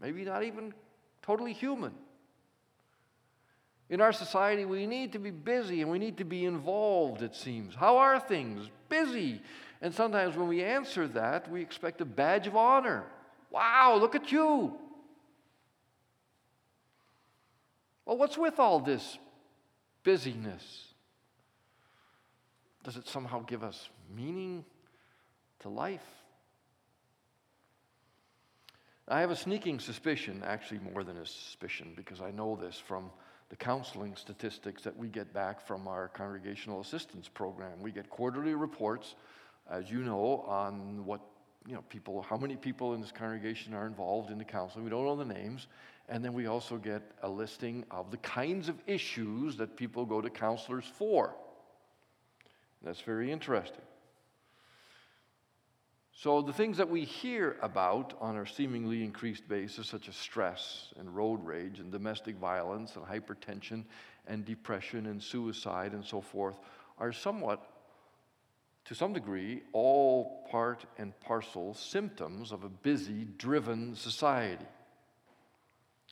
Maybe 0.00 0.24
not 0.24 0.44
even 0.44 0.74
totally 1.22 1.54
human. 1.54 1.92
In 3.88 4.00
our 4.00 4.12
society, 4.12 4.64
we 4.64 4.86
need 4.86 5.12
to 5.12 5.18
be 5.18 5.30
busy 5.30 5.82
and 5.82 5.90
we 5.90 5.98
need 5.98 6.18
to 6.18 6.24
be 6.24 6.44
involved, 6.44 7.22
it 7.22 7.34
seems. 7.34 7.74
How 7.74 7.98
are 7.98 8.20
things? 8.20 8.70
Busy. 8.88 9.42
And 9.82 9.92
sometimes 9.92 10.36
when 10.36 10.46
we 10.46 10.62
answer 10.62 11.08
that, 11.08 11.50
we 11.50 11.60
expect 11.60 12.00
a 12.00 12.04
badge 12.04 12.46
of 12.46 12.56
honor. 12.56 13.04
Wow, 13.50 13.98
look 14.00 14.14
at 14.14 14.30
you. 14.30 14.78
Well, 18.06 18.16
what's 18.16 18.38
with 18.38 18.60
all 18.60 18.78
this 18.78 19.18
busyness? 20.04 20.84
Does 22.84 22.96
it 22.96 23.08
somehow 23.08 23.42
give 23.42 23.64
us 23.64 23.88
meaning 24.14 24.64
to 25.60 25.68
life? 25.68 26.00
I 29.08 29.20
have 29.20 29.32
a 29.32 29.36
sneaking 29.36 29.80
suspicion, 29.80 30.42
actually 30.46 30.80
more 30.92 31.02
than 31.02 31.16
a 31.16 31.26
suspicion, 31.26 31.92
because 31.96 32.20
I 32.20 32.30
know 32.30 32.56
this 32.56 32.78
from 32.78 33.10
the 33.50 33.56
counseling 33.56 34.14
statistics 34.14 34.82
that 34.82 34.96
we 34.96 35.08
get 35.08 35.34
back 35.34 35.60
from 35.66 35.88
our 35.88 36.08
congregational 36.08 36.80
assistance 36.80 37.28
program. 37.28 37.82
We 37.82 37.90
get 37.90 38.08
quarterly 38.08 38.54
reports, 38.54 39.16
as 39.70 39.90
you 39.90 40.00
know, 40.00 40.44
on 40.46 41.04
what 41.04 41.20
you 41.66 41.74
know 41.74 41.82
people, 41.88 42.22
how 42.22 42.36
many 42.36 42.56
people 42.56 42.94
in 42.94 43.00
this 43.00 43.12
congregation 43.12 43.74
are 43.74 43.86
involved 43.86 44.30
in 44.30 44.38
the 44.38 44.44
counseling. 44.44 44.84
We 44.84 44.90
don't 44.90 45.04
know 45.04 45.16
the 45.16 45.24
names, 45.24 45.66
and 46.08 46.24
then 46.24 46.32
we 46.32 46.46
also 46.46 46.76
get 46.76 47.02
a 47.22 47.28
listing 47.28 47.84
of 47.90 48.10
the 48.10 48.16
kinds 48.18 48.68
of 48.68 48.76
issues 48.86 49.56
that 49.56 49.76
people 49.76 50.04
go 50.04 50.20
to 50.20 50.30
counselors 50.30 50.84
for. 50.98 51.34
That's 52.82 53.00
very 53.00 53.30
interesting. 53.30 53.82
So, 56.14 56.40
the 56.40 56.52
things 56.52 56.76
that 56.76 56.88
we 56.88 57.04
hear 57.04 57.56
about 57.62 58.14
on 58.20 58.36
a 58.36 58.46
seemingly 58.46 59.02
increased 59.02 59.48
basis, 59.48 59.88
such 59.88 60.08
as 60.08 60.14
stress 60.14 60.92
and 60.96 61.14
road 61.16 61.44
rage 61.44 61.80
and 61.80 61.90
domestic 61.90 62.36
violence 62.36 62.94
and 62.96 63.04
hypertension 63.04 63.84
and 64.28 64.44
depression 64.44 65.06
and 65.06 65.20
suicide 65.20 65.92
and 65.92 66.04
so 66.04 66.20
forth, 66.20 66.60
are 66.98 67.12
somewhat, 67.12 67.71
to 68.86 68.94
some 68.94 69.12
degree, 69.12 69.62
all 69.72 70.46
part 70.50 70.84
and 70.98 71.18
parcel 71.20 71.74
symptoms 71.74 72.52
of 72.52 72.64
a 72.64 72.68
busy, 72.68 73.26
driven 73.36 73.94
society. 73.94 74.66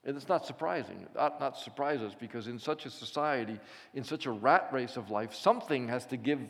And 0.04 0.16
it's 0.16 0.28
not 0.28 0.46
surprising. 0.46 1.06
Not, 1.14 1.40
not 1.40 1.58
surprise 1.58 2.00
us 2.00 2.14
because 2.18 2.46
in 2.46 2.58
such 2.58 2.86
a 2.86 2.90
society, 2.90 3.58
in 3.92 4.04
such 4.04 4.26
a 4.26 4.30
rat 4.30 4.70
race 4.72 4.96
of 4.96 5.10
life, 5.10 5.34
something 5.34 5.88
has 5.88 6.06
to 6.06 6.16
give 6.16 6.40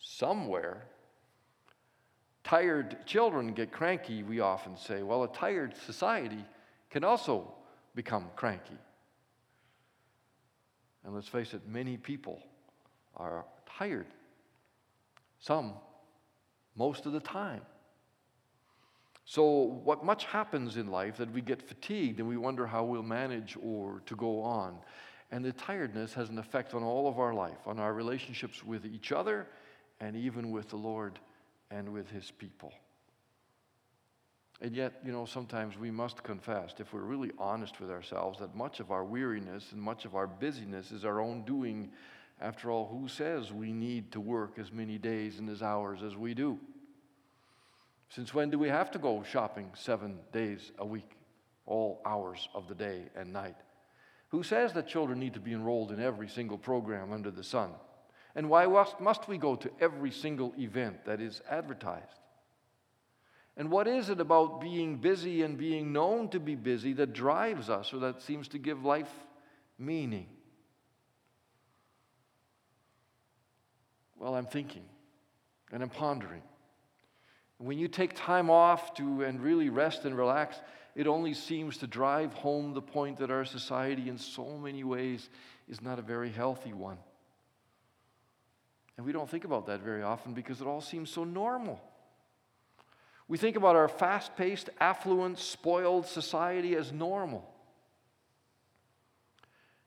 somewhere 0.00 0.86
Tired 2.46 3.04
children 3.06 3.54
get 3.54 3.72
cranky, 3.72 4.22
we 4.22 4.38
often 4.38 4.76
say. 4.76 5.02
Well, 5.02 5.24
a 5.24 5.28
tired 5.28 5.74
society 5.84 6.44
can 6.90 7.02
also 7.02 7.52
become 7.96 8.26
cranky. 8.36 8.78
And 11.04 11.12
let's 11.12 11.26
face 11.26 11.54
it, 11.54 11.62
many 11.66 11.96
people 11.96 12.40
are 13.16 13.44
tired. 13.76 14.06
Some, 15.38 15.74
most 16.74 17.06
of 17.06 17.12
the 17.12 17.20
time. 17.20 17.62
So, 19.24 19.80
what 19.82 20.04
much 20.04 20.24
happens 20.26 20.76
in 20.76 20.86
life 20.86 21.16
that 21.16 21.32
we 21.32 21.40
get 21.40 21.60
fatigued 21.60 22.20
and 22.20 22.28
we 22.28 22.36
wonder 22.36 22.66
how 22.66 22.84
we'll 22.84 23.02
manage 23.02 23.56
or 23.60 24.02
to 24.06 24.14
go 24.14 24.40
on. 24.40 24.78
And 25.32 25.44
the 25.44 25.52
tiredness 25.52 26.14
has 26.14 26.28
an 26.28 26.38
effect 26.38 26.74
on 26.74 26.84
all 26.84 27.08
of 27.08 27.18
our 27.18 27.34
life, 27.34 27.66
on 27.66 27.80
our 27.80 27.92
relationships 27.92 28.62
with 28.62 28.86
each 28.86 29.10
other 29.10 29.48
and 30.00 30.14
even 30.14 30.52
with 30.52 30.68
the 30.68 30.76
Lord 30.76 31.18
and 31.70 31.92
with 31.92 32.08
his 32.10 32.30
people. 32.30 32.72
And 34.60 34.74
yet, 34.74 35.00
you 35.04 35.12
know, 35.12 35.26
sometimes 35.26 35.76
we 35.76 35.90
must 35.90 36.22
confess, 36.22 36.74
if 36.78 36.92
we're 36.92 37.00
really 37.00 37.32
honest 37.38 37.78
with 37.80 37.90
ourselves, 37.90 38.38
that 38.38 38.54
much 38.54 38.80
of 38.80 38.90
our 38.90 39.04
weariness 39.04 39.72
and 39.72 39.82
much 39.82 40.04
of 40.04 40.14
our 40.14 40.26
busyness 40.26 40.92
is 40.92 41.04
our 41.04 41.20
own 41.20 41.42
doing. 41.42 41.90
After 42.40 42.70
all, 42.70 42.86
who 42.86 43.08
says 43.08 43.52
we 43.52 43.72
need 43.72 44.12
to 44.12 44.20
work 44.20 44.58
as 44.58 44.70
many 44.70 44.98
days 44.98 45.38
and 45.38 45.48
as 45.48 45.62
hours 45.62 46.02
as 46.02 46.16
we 46.16 46.34
do? 46.34 46.58
Since 48.10 48.34
when 48.34 48.50
do 48.50 48.58
we 48.58 48.68
have 48.68 48.90
to 48.92 48.98
go 48.98 49.22
shopping 49.22 49.70
seven 49.74 50.18
days 50.32 50.70
a 50.78 50.86
week, 50.86 51.10
all 51.64 52.00
hours 52.04 52.48
of 52.54 52.68
the 52.68 52.74
day 52.74 53.04
and 53.16 53.32
night? 53.32 53.56
Who 54.28 54.42
says 54.42 54.72
that 54.74 54.88
children 54.88 55.18
need 55.18 55.34
to 55.34 55.40
be 55.40 55.52
enrolled 55.52 55.92
in 55.92 56.00
every 56.00 56.28
single 56.28 56.58
program 56.58 57.12
under 57.12 57.30
the 57.30 57.44
sun? 57.44 57.70
And 58.34 58.50
why 58.50 58.66
must 59.00 59.28
we 59.28 59.38
go 59.38 59.56
to 59.56 59.70
every 59.80 60.10
single 60.10 60.52
event 60.58 61.06
that 61.06 61.20
is 61.20 61.40
advertised? 61.48 62.20
And 63.56 63.70
what 63.70 63.88
is 63.88 64.10
it 64.10 64.20
about 64.20 64.60
being 64.60 64.96
busy 64.96 65.40
and 65.40 65.56
being 65.56 65.92
known 65.92 66.28
to 66.28 66.38
be 66.38 66.54
busy 66.54 66.92
that 66.94 67.14
drives 67.14 67.70
us 67.70 67.94
or 67.94 68.00
that 68.00 68.20
seems 68.20 68.48
to 68.48 68.58
give 68.58 68.84
life 68.84 69.10
meaning? 69.78 70.26
Well, 74.18 74.34
I'm 74.34 74.46
thinking 74.46 74.84
and 75.72 75.82
I'm 75.82 75.90
pondering. 75.90 76.42
When 77.58 77.78
you 77.78 77.88
take 77.88 78.14
time 78.14 78.50
off 78.50 78.94
to 78.94 79.22
and 79.22 79.40
really 79.40 79.68
rest 79.70 80.04
and 80.04 80.16
relax, 80.16 80.60
it 80.94 81.06
only 81.06 81.34
seems 81.34 81.78
to 81.78 81.86
drive 81.86 82.32
home 82.34 82.74
the 82.74 82.82
point 82.82 83.18
that 83.18 83.30
our 83.30 83.44
society, 83.44 84.08
in 84.08 84.18
so 84.18 84.58
many 84.58 84.84
ways, 84.84 85.28
is 85.68 85.80
not 85.80 85.98
a 85.98 86.02
very 86.02 86.30
healthy 86.30 86.72
one. 86.72 86.98
And 88.96 89.04
we 89.04 89.12
don't 89.12 89.28
think 89.28 89.44
about 89.44 89.66
that 89.66 89.80
very 89.80 90.02
often 90.02 90.32
because 90.32 90.60
it 90.60 90.66
all 90.66 90.80
seems 90.80 91.10
so 91.10 91.24
normal. 91.24 91.80
We 93.28 93.36
think 93.38 93.56
about 93.56 93.76
our 93.76 93.88
fast 93.88 94.36
paced, 94.36 94.70
affluent, 94.80 95.38
spoiled 95.38 96.06
society 96.06 96.76
as 96.76 96.92
normal. 96.92 97.44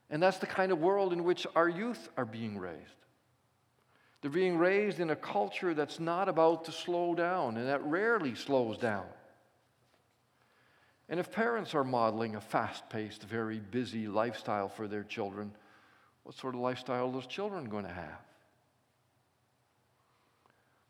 And 0.10 0.22
that's 0.22 0.38
the 0.38 0.48
kind 0.48 0.72
of 0.72 0.80
world 0.80 1.13
in 1.13 1.24
which 1.24 1.48
our 1.56 1.70
youth 1.70 2.10
are 2.18 2.26
being 2.26 2.58
raised. 2.58 3.00
They're 4.22 4.32
being 4.32 4.58
raised 4.58 5.00
in 5.00 5.10
a 5.10 5.16
culture 5.16 5.74
that's 5.74 6.00
not 6.00 6.28
about 6.28 6.66
to 6.66 6.72
slow 6.72 7.16
down 7.16 7.58
and 7.58 7.68
that 7.68 7.84
rarely 7.86 8.36
slows 8.36 8.78
down. 8.78 9.06
And 11.08 11.20
if 11.20 11.32
parents 11.32 11.74
are 11.74 11.84
modeling 11.84 12.36
a 12.36 12.42
fast 12.42 12.90
paced, 12.90 13.24
very 13.24 13.60
busy 13.60 14.08
lifestyle 14.08 14.70
for 14.70 14.88
their 14.88 15.04
children, 15.04 15.52
what 16.24 16.36
sort 16.36 16.54
of 16.54 16.62
lifestyle 16.62 17.10
are 17.10 17.12
those 17.12 17.26
children 17.26 17.66
going 17.66 17.86
to 17.86 17.92
have? 17.92 18.20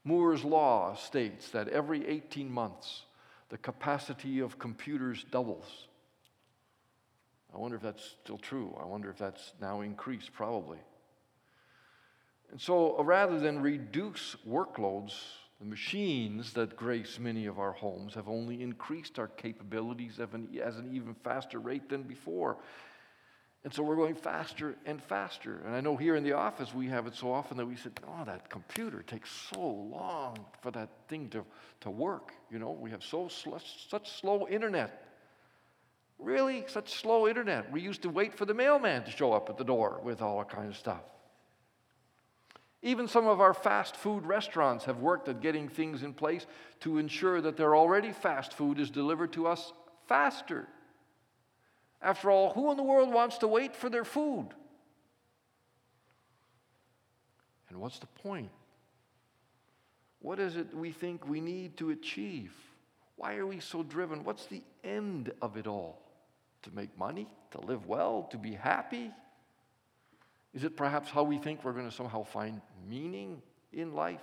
Moore's 0.03 0.43
Law 0.43 0.95
states 0.95 1.51
that 1.51 1.67
every 1.67 2.05
18 2.07 2.51
months, 2.51 3.03
the 3.49 3.57
capacity 3.57 4.39
of 4.39 4.57
computers 4.57 5.25
doubles. 5.31 5.87
I 7.53 7.57
wonder 7.57 7.77
if 7.77 7.83
that's 7.83 8.15
still 8.23 8.37
true. 8.37 8.75
I 8.81 8.85
wonder 8.85 9.09
if 9.09 9.17
that's 9.17 9.53
now 9.61 9.81
increased, 9.81 10.33
probably. 10.33 10.79
And 12.51 12.59
so, 12.59 12.97
uh, 12.97 13.03
rather 13.03 13.39
than 13.39 13.61
reduce 13.61 14.35
workloads, 14.47 15.13
the 15.59 15.65
machines 15.65 16.53
that 16.53 16.75
grace 16.75 17.19
many 17.19 17.45
of 17.45 17.59
our 17.59 17.73
homes 17.73 18.13
have 18.15 18.29
only 18.29 18.61
increased 18.61 19.19
our 19.19 19.27
capabilities 19.27 20.19
at 20.19 20.31
an, 20.33 20.47
an 20.53 20.89
even 20.91 21.13
faster 21.23 21.59
rate 21.59 21.89
than 21.89 22.03
before. 22.03 22.57
And 23.65 23.73
so 23.73 23.83
we're 23.83 23.97
going 23.97 24.15
faster 24.15 24.77
and 24.85 25.03
faster. 25.03 25.61
And 25.65 25.75
I 25.75 25.81
know 25.81 25.97
here 25.97 26.15
in 26.15 26.23
the 26.23 26.31
office 26.31 26.73
we 26.73 26.87
have 26.87 27.07
it 27.07 27.15
so 27.15 27.31
often 27.31 27.57
that 27.57 27.65
we 27.65 27.75
said, 27.75 27.91
oh, 28.07 28.23
that 28.25 28.49
computer 28.49 29.03
takes 29.03 29.29
so 29.53 29.59
long 29.59 30.37
for 30.61 30.71
that 30.71 30.89
thing 31.09 31.27
to, 31.31 31.43
to 31.81 31.89
work. 31.89 32.31
You 32.49 32.59
know, 32.59 32.71
we 32.71 32.89
have 32.91 33.03
so 33.03 33.27
sl- 33.27 33.57
such 33.89 34.21
slow 34.21 34.47
internet. 34.47 35.03
Really, 36.17 36.63
such 36.67 36.93
slow 36.93 37.27
internet. 37.27 37.69
We 37.69 37.81
used 37.81 38.01
to 38.03 38.09
wait 38.09 38.33
for 38.33 38.45
the 38.45 38.53
mailman 38.53 39.03
to 39.03 39.11
show 39.11 39.33
up 39.33 39.49
at 39.49 39.57
the 39.57 39.65
door 39.65 39.99
with 40.03 40.21
all 40.21 40.37
that 40.39 40.49
kind 40.49 40.69
of 40.69 40.77
stuff. 40.77 41.01
Even 42.81 43.07
some 43.07 43.27
of 43.27 43.41
our 43.41 43.53
fast 43.53 43.95
food 43.95 44.25
restaurants 44.25 44.85
have 44.85 44.99
worked 44.99 45.27
at 45.27 45.41
getting 45.41 45.67
things 45.67 46.03
in 46.03 46.13
place 46.13 46.45
to 46.79 46.97
ensure 46.97 47.41
that 47.41 47.57
their 47.57 47.75
already 47.75 48.13
fast 48.13 48.53
food 48.53 48.79
is 48.79 48.89
delivered 48.89 49.33
to 49.33 49.47
us 49.47 49.73
faster. 50.07 50.67
After 52.01 52.31
all, 52.31 52.53
who 52.53 52.71
in 52.71 52.77
the 52.77 52.83
world 52.83 53.13
wants 53.13 53.39
to 53.39 53.47
wait 53.47 53.75
for 53.75 53.89
their 53.89 54.05
food? 54.05 54.49
And 57.69 57.79
what's 57.79 57.99
the 57.99 58.07
point? 58.07 58.49
What 60.21 60.39
is 60.39 60.55
it 60.55 60.73
we 60.73 60.91
think 60.91 61.27
we 61.27 61.41
need 61.41 61.77
to 61.77 61.89
achieve? 61.91 62.53
Why 63.17 63.35
are 63.35 63.45
we 63.45 63.59
so 63.59 63.83
driven? 63.83 64.23
What's 64.23 64.45
the 64.45 64.63
end 64.83 65.31
of 65.41 65.57
it 65.57 65.67
all? 65.67 66.01
To 66.63 66.71
make 66.73 66.97
money? 66.97 67.27
To 67.51 67.59
live 67.59 67.85
well? 67.87 68.27
To 68.31 68.37
be 68.37 68.53
happy? 68.53 69.11
Is 70.53 70.63
it 70.63 70.75
perhaps 70.75 71.09
how 71.09 71.23
we 71.23 71.37
think 71.37 71.63
we're 71.63 71.73
going 71.73 71.89
to 71.89 71.95
somehow 71.95 72.23
find 72.23 72.61
meaning 72.87 73.41
in 73.71 73.93
life? 73.93 74.21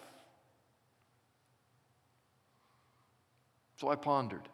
So 3.76 3.88
I 3.88 3.94
pondered, 3.94 4.48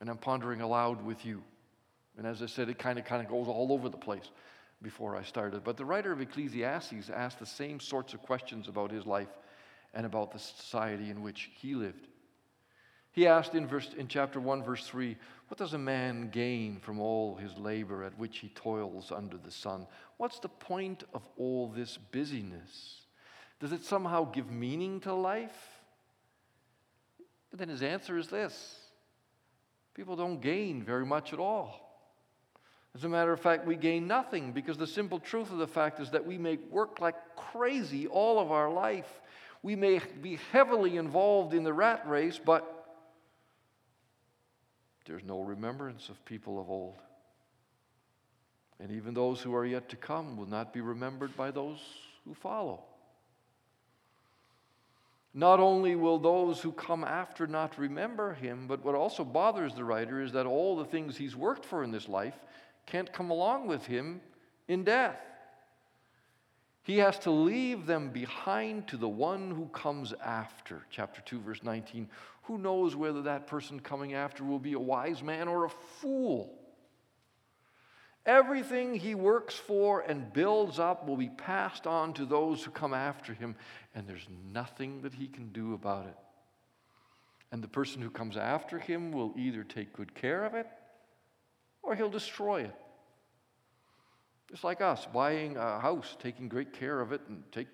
and 0.00 0.10
I'm 0.10 0.18
pondering 0.18 0.60
aloud 0.60 1.04
with 1.04 1.24
you. 1.24 1.42
And 2.18 2.26
as 2.26 2.42
I 2.42 2.46
said, 2.46 2.68
it 2.68 2.78
kind 2.78 2.98
of 2.98 3.04
kind 3.04 3.24
of 3.24 3.30
goes 3.30 3.48
all 3.48 3.72
over 3.72 3.88
the 3.88 3.96
place 3.96 4.30
before 4.82 5.16
I 5.16 5.22
started. 5.22 5.64
But 5.64 5.76
the 5.76 5.84
writer 5.84 6.12
of 6.12 6.20
Ecclesiastes 6.20 7.08
asked 7.08 7.38
the 7.38 7.46
same 7.46 7.80
sorts 7.80 8.12
of 8.12 8.22
questions 8.22 8.68
about 8.68 8.90
his 8.90 9.06
life 9.06 9.28
and 9.94 10.04
about 10.04 10.32
the 10.32 10.38
society 10.38 11.10
in 11.10 11.22
which 11.22 11.50
he 11.54 11.74
lived. 11.74 12.08
He 13.12 13.26
asked 13.26 13.54
in, 13.54 13.66
verse, 13.66 13.90
in 13.96 14.08
chapter 14.08 14.40
1, 14.40 14.62
verse 14.62 14.86
3, 14.86 15.16
What 15.52 15.58
does 15.58 15.74
a 15.74 15.78
man 15.78 16.30
gain 16.30 16.78
from 16.80 16.98
all 16.98 17.34
his 17.34 17.58
labor 17.58 18.04
at 18.04 18.16
which 18.16 18.38
he 18.38 18.48
toils 18.48 19.12
under 19.14 19.36
the 19.36 19.50
sun? 19.50 19.86
What's 20.16 20.38
the 20.38 20.48
point 20.48 21.04
of 21.12 21.28
all 21.36 21.68
this 21.68 21.98
busyness? 21.98 23.02
Does 23.60 23.70
it 23.70 23.84
somehow 23.84 24.24
give 24.24 24.50
meaning 24.50 24.98
to 25.00 25.12
life? 25.12 25.82
And 27.50 27.60
then 27.60 27.68
his 27.68 27.82
answer 27.82 28.16
is 28.16 28.28
this 28.28 28.78
people 29.92 30.16
don't 30.16 30.40
gain 30.40 30.82
very 30.82 31.04
much 31.04 31.34
at 31.34 31.38
all. 31.38 32.00
As 32.94 33.04
a 33.04 33.08
matter 33.10 33.34
of 33.34 33.40
fact, 33.40 33.66
we 33.66 33.76
gain 33.76 34.06
nothing 34.06 34.52
because 34.52 34.78
the 34.78 34.86
simple 34.86 35.20
truth 35.20 35.52
of 35.52 35.58
the 35.58 35.66
fact 35.66 36.00
is 36.00 36.08
that 36.12 36.26
we 36.26 36.38
may 36.38 36.56
work 36.70 36.98
like 36.98 37.36
crazy 37.36 38.06
all 38.06 38.38
of 38.38 38.50
our 38.50 38.70
life. 38.70 39.20
We 39.62 39.76
may 39.76 40.00
be 40.22 40.38
heavily 40.50 40.96
involved 40.96 41.52
in 41.52 41.62
the 41.62 41.74
rat 41.74 42.08
race, 42.08 42.40
but 42.42 42.81
there's 45.06 45.24
no 45.24 45.40
remembrance 45.40 46.08
of 46.08 46.24
people 46.24 46.60
of 46.60 46.70
old. 46.70 46.96
And 48.80 48.90
even 48.90 49.14
those 49.14 49.40
who 49.40 49.54
are 49.54 49.66
yet 49.66 49.88
to 49.90 49.96
come 49.96 50.36
will 50.36 50.48
not 50.48 50.72
be 50.72 50.80
remembered 50.80 51.36
by 51.36 51.50
those 51.50 51.78
who 52.24 52.34
follow. 52.34 52.82
Not 55.34 55.60
only 55.60 55.96
will 55.96 56.18
those 56.18 56.60
who 56.60 56.72
come 56.72 57.04
after 57.04 57.46
not 57.46 57.78
remember 57.78 58.34
him, 58.34 58.66
but 58.66 58.84
what 58.84 58.94
also 58.94 59.24
bothers 59.24 59.74
the 59.74 59.84
writer 59.84 60.20
is 60.20 60.32
that 60.32 60.46
all 60.46 60.76
the 60.76 60.84
things 60.84 61.16
he's 61.16 61.34
worked 61.34 61.64
for 61.64 61.82
in 61.82 61.90
this 61.90 62.08
life 62.08 62.34
can't 62.86 63.12
come 63.12 63.30
along 63.30 63.66
with 63.66 63.86
him 63.86 64.20
in 64.68 64.84
death. 64.84 65.18
He 66.82 66.98
has 66.98 67.18
to 67.20 67.30
leave 67.30 67.86
them 67.86 68.10
behind 68.10 68.88
to 68.88 68.96
the 68.96 69.08
one 69.08 69.52
who 69.52 69.66
comes 69.66 70.12
after. 70.24 70.82
Chapter 70.90 71.20
2, 71.22 71.40
verse 71.40 71.62
19. 71.62 72.08
Who 72.42 72.58
knows 72.58 72.96
whether 72.96 73.22
that 73.22 73.46
person 73.46 73.80
coming 73.80 74.14
after 74.14 74.44
will 74.44 74.58
be 74.58 74.72
a 74.72 74.80
wise 74.80 75.22
man 75.22 75.48
or 75.48 75.64
a 75.64 75.70
fool? 75.70 76.58
Everything 78.24 78.94
he 78.94 79.14
works 79.14 79.54
for 79.54 80.00
and 80.00 80.32
builds 80.32 80.78
up 80.78 81.06
will 81.06 81.16
be 81.16 81.28
passed 81.28 81.86
on 81.86 82.12
to 82.14 82.24
those 82.24 82.62
who 82.62 82.70
come 82.70 82.94
after 82.94 83.34
him, 83.34 83.56
and 83.94 84.06
there's 84.06 84.28
nothing 84.52 85.02
that 85.02 85.14
he 85.14 85.26
can 85.26 85.48
do 85.48 85.74
about 85.74 86.06
it. 86.06 86.16
And 87.50 87.62
the 87.62 87.68
person 87.68 88.00
who 88.00 88.10
comes 88.10 88.36
after 88.36 88.78
him 88.78 89.12
will 89.12 89.34
either 89.36 89.64
take 89.64 89.92
good 89.92 90.14
care 90.14 90.44
of 90.44 90.54
it 90.54 90.66
or 91.82 91.94
he'll 91.94 92.08
destroy 92.08 92.62
it. 92.62 92.74
Just 94.48 94.64
like 94.64 94.80
us 94.80 95.06
buying 95.12 95.56
a 95.56 95.80
house, 95.80 96.16
taking 96.20 96.48
great 96.48 96.72
care 96.72 97.00
of 97.00 97.12
it, 97.12 97.22
and 97.28 97.42
take 97.52 97.68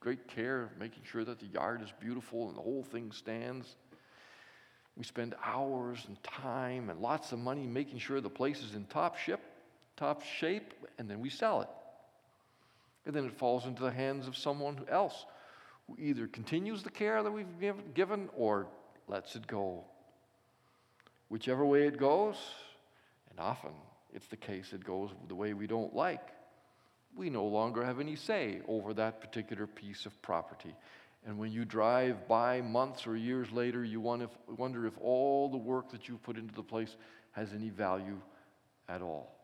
great 0.00 0.28
care 0.28 0.62
of 0.62 0.78
making 0.78 1.02
sure 1.04 1.24
that 1.24 1.38
the 1.38 1.46
yard 1.46 1.82
is 1.82 1.92
beautiful 2.00 2.48
and 2.48 2.56
the 2.56 2.62
whole 2.62 2.82
thing 2.82 3.12
stands. 3.12 3.76
We 5.00 5.04
spend 5.04 5.34
hours 5.42 6.04
and 6.06 6.22
time 6.22 6.90
and 6.90 7.00
lots 7.00 7.32
of 7.32 7.38
money 7.38 7.66
making 7.66 8.00
sure 8.00 8.20
the 8.20 8.28
place 8.28 8.62
is 8.62 8.74
in 8.74 8.84
top 8.84 9.16
ship 9.16 9.40
top 10.00 10.22
shape, 10.22 10.72
and 10.98 11.10
then 11.10 11.20
we 11.20 11.28
sell 11.28 11.60
it. 11.60 11.68
And 13.04 13.14
then 13.14 13.26
it 13.26 13.38
falls 13.38 13.66
into 13.66 13.82
the 13.82 13.90
hands 13.90 14.26
of 14.26 14.36
someone 14.36 14.80
else 14.90 15.26
who 15.86 15.96
either 15.98 16.26
continues 16.26 16.82
the 16.82 16.90
care 16.90 17.22
that 17.22 17.30
we've 17.30 17.46
given 17.94 18.30
or 18.34 18.66
lets 19.08 19.36
it 19.36 19.46
go. 19.46 19.84
Whichever 21.28 21.66
way 21.66 21.86
it 21.86 21.98
goes, 21.98 22.36
and 23.30 23.38
often 23.38 23.72
it's 24.14 24.26
the 24.28 24.36
case 24.36 24.72
it 24.72 24.84
goes 24.84 25.10
the 25.28 25.34
way 25.34 25.52
we 25.52 25.66
don't 25.66 25.94
like, 25.94 26.28
we 27.14 27.28
no 27.28 27.44
longer 27.44 27.84
have 27.84 28.00
any 28.00 28.16
say 28.16 28.60
over 28.68 28.94
that 28.94 29.20
particular 29.20 29.66
piece 29.66 30.06
of 30.06 30.22
property. 30.22 30.74
And 31.26 31.38
when 31.38 31.52
you 31.52 31.64
drive 31.64 32.26
by 32.26 32.62
months 32.62 33.06
or 33.06 33.16
years 33.16 33.50
later, 33.52 33.84
you 33.84 34.00
wonder 34.00 34.86
if 34.86 34.98
all 34.98 35.48
the 35.48 35.58
work 35.58 35.90
that 35.90 36.08
you've 36.08 36.22
put 36.22 36.38
into 36.38 36.54
the 36.54 36.62
place 36.62 36.96
has 37.32 37.52
any 37.52 37.68
value 37.68 38.20
at 38.88 39.02
all. 39.02 39.36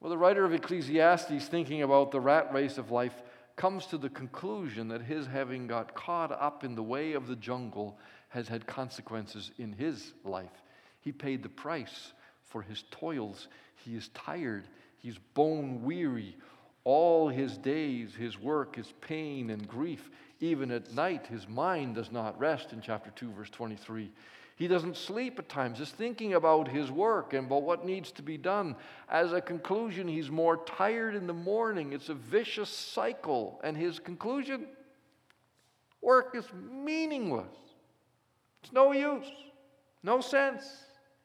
Well, 0.00 0.10
the 0.10 0.18
writer 0.18 0.44
of 0.44 0.52
Ecclesiastes, 0.52 1.46
thinking 1.48 1.82
about 1.82 2.10
the 2.10 2.20
rat 2.20 2.52
race 2.52 2.76
of 2.76 2.90
life, 2.90 3.22
comes 3.56 3.86
to 3.86 3.96
the 3.96 4.10
conclusion 4.10 4.88
that 4.88 5.00
his 5.00 5.26
having 5.26 5.68
got 5.68 5.94
caught 5.94 6.32
up 6.32 6.64
in 6.64 6.74
the 6.74 6.82
way 6.82 7.12
of 7.12 7.28
the 7.28 7.36
jungle 7.36 7.96
has 8.28 8.48
had 8.48 8.66
consequences 8.66 9.52
in 9.58 9.72
his 9.72 10.12
life. 10.24 10.62
He 11.00 11.12
paid 11.12 11.42
the 11.42 11.48
price 11.48 12.12
for 12.42 12.62
his 12.62 12.84
toils. 12.90 13.46
He 13.76 13.94
is 13.94 14.08
tired. 14.08 14.64
He's 14.98 15.18
bone 15.34 15.84
weary. 15.84 16.36
All 16.84 17.28
his 17.28 17.56
days, 17.56 18.14
his 18.14 18.38
work 18.38 18.78
is 18.78 18.92
pain 19.00 19.50
and 19.50 19.66
grief. 19.66 20.10
Even 20.40 20.70
at 20.70 20.92
night, 20.92 21.26
his 21.26 21.48
mind 21.48 21.94
does 21.94 22.12
not 22.12 22.38
rest 22.38 22.72
in 22.72 22.82
chapter 22.82 23.10
2, 23.16 23.32
verse 23.32 23.50
23. 23.50 24.12
He 24.56 24.68
doesn't 24.68 24.96
sleep 24.96 25.38
at 25.38 25.48
times, 25.48 25.78
just 25.78 25.94
thinking 25.94 26.34
about 26.34 26.68
his 26.68 26.90
work 26.90 27.32
and 27.32 27.46
about 27.46 27.62
what 27.62 27.84
needs 27.84 28.12
to 28.12 28.22
be 28.22 28.36
done. 28.36 28.76
As 29.08 29.32
a 29.32 29.40
conclusion, 29.40 30.06
he's 30.06 30.30
more 30.30 30.58
tired 30.58 31.16
in 31.16 31.26
the 31.26 31.32
morning. 31.32 31.92
It's 31.92 32.10
a 32.10 32.14
vicious 32.14 32.68
cycle. 32.68 33.60
And 33.64 33.76
his 33.76 33.98
conclusion 33.98 34.66
work 36.00 36.36
is 36.36 36.44
meaningless. 36.70 37.56
It's 38.62 38.72
no 38.72 38.92
use, 38.92 39.26
no 40.02 40.20
sense. 40.20 40.64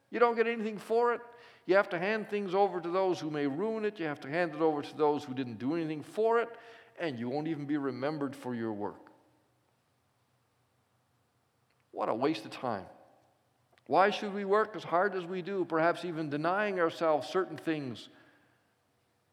You 0.09 0.19
don't 0.19 0.35
get 0.35 0.47
anything 0.47 0.77
for 0.77 1.13
it. 1.13 1.21
You 1.69 1.75
have 1.75 1.89
to 1.89 1.99
hand 1.99 2.27
things 2.27 2.55
over 2.55 2.81
to 2.81 2.89
those 2.89 3.19
who 3.19 3.29
may 3.29 3.45
ruin 3.45 3.85
it. 3.85 3.99
You 3.99 4.07
have 4.07 4.19
to 4.21 4.27
hand 4.27 4.55
it 4.55 4.59
over 4.59 4.81
to 4.81 4.97
those 4.97 5.23
who 5.23 5.35
didn't 5.35 5.59
do 5.59 5.75
anything 5.75 6.01
for 6.01 6.39
it. 6.39 6.49
And 6.99 7.19
you 7.19 7.29
won't 7.29 7.47
even 7.47 7.65
be 7.65 7.77
remembered 7.77 8.35
for 8.35 8.55
your 8.55 8.73
work. 8.73 9.11
What 11.91 12.09
a 12.09 12.15
waste 12.15 12.43
of 12.45 12.49
time. 12.49 12.85
Why 13.85 14.09
should 14.09 14.33
we 14.33 14.45
work 14.45 14.75
as 14.75 14.83
hard 14.83 15.13
as 15.13 15.25
we 15.25 15.43
do, 15.43 15.63
perhaps 15.63 16.03
even 16.05 16.31
denying 16.31 16.79
ourselves 16.79 17.27
certain 17.27 17.57
things 17.57 18.09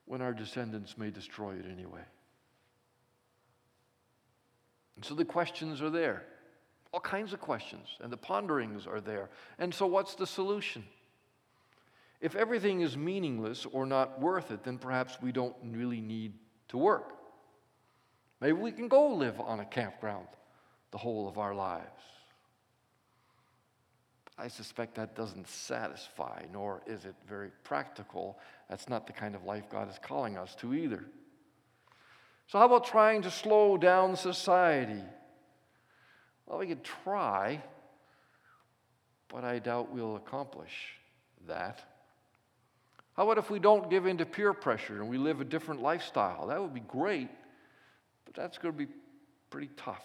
when 0.04 0.20
our 0.20 0.34
descendants 0.34 0.98
may 0.98 1.08
destroy 1.08 1.54
it 1.54 1.64
anyway? 1.72 2.04
And 4.96 5.06
so 5.06 5.14
the 5.14 5.24
questions 5.24 5.80
are 5.80 5.88
there. 5.88 6.22
All 6.92 7.00
kinds 7.00 7.32
of 7.32 7.40
questions, 7.40 7.88
and 8.02 8.12
the 8.12 8.18
ponderings 8.18 8.86
are 8.86 9.00
there. 9.00 9.30
And 9.58 9.72
so, 9.72 9.86
what's 9.86 10.16
the 10.16 10.26
solution? 10.26 10.84
If 12.20 12.34
everything 12.34 12.80
is 12.80 12.96
meaningless 12.96 13.66
or 13.66 13.86
not 13.86 14.20
worth 14.20 14.50
it, 14.50 14.64
then 14.64 14.78
perhaps 14.78 15.18
we 15.20 15.32
don't 15.32 15.54
really 15.62 16.00
need 16.00 16.34
to 16.68 16.78
work. 16.78 17.12
Maybe 18.40 18.52
we 18.52 18.72
can 18.72 18.88
go 18.88 19.14
live 19.14 19.40
on 19.40 19.60
a 19.60 19.64
campground 19.64 20.26
the 20.90 20.98
whole 20.98 21.28
of 21.28 21.38
our 21.38 21.54
lives. 21.54 21.84
I 24.38 24.48
suspect 24.48 24.94
that 24.96 25.16
doesn't 25.16 25.48
satisfy, 25.48 26.42
nor 26.52 26.82
is 26.86 27.06
it 27.06 27.14
very 27.26 27.50
practical. 27.64 28.38
That's 28.68 28.88
not 28.88 29.06
the 29.06 29.12
kind 29.12 29.34
of 29.34 29.44
life 29.44 29.64
God 29.70 29.90
is 29.90 29.98
calling 30.02 30.36
us 30.36 30.54
to 30.56 30.74
either. 30.74 31.04
So, 32.48 32.58
how 32.58 32.66
about 32.66 32.84
trying 32.84 33.22
to 33.22 33.30
slow 33.30 33.78
down 33.78 34.14
society? 34.14 35.02
Well, 36.46 36.58
we 36.58 36.66
could 36.66 36.84
try, 36.84 37.62
but 39.28 39.42
I 39.42 39.58
doubt 39.58 39.90
we'll 39.90 40.16
accomplish 40.16 40.92
that. 41.48 41.82
How 43.16 43.24
about 43.24 43.38
if 43.38 43.50
we 43.50 43.58
don't 43.58 43.88
give 43.88 44.04
in 44.06 44.18
to 44.18 44.26
peer 44.26 44.52
pressure 44.52 45.00
and 45.00 45.08
we 45.08 45.16
live 45.16 45.40
a 45.40 45.44
different 45.44 45.80
lifestyle? 45.80 46.48
That 46.48 46.60
would 46.60 46.74
be 46.74 46.80
great, 46.80 47.30
but 48.26 48.34
that's 48.34 48.58
going 48.58 48.74
to 48.74 48.86
be 48.86 48.92
pretty 49.48 49.70
tough. 49.76 50.04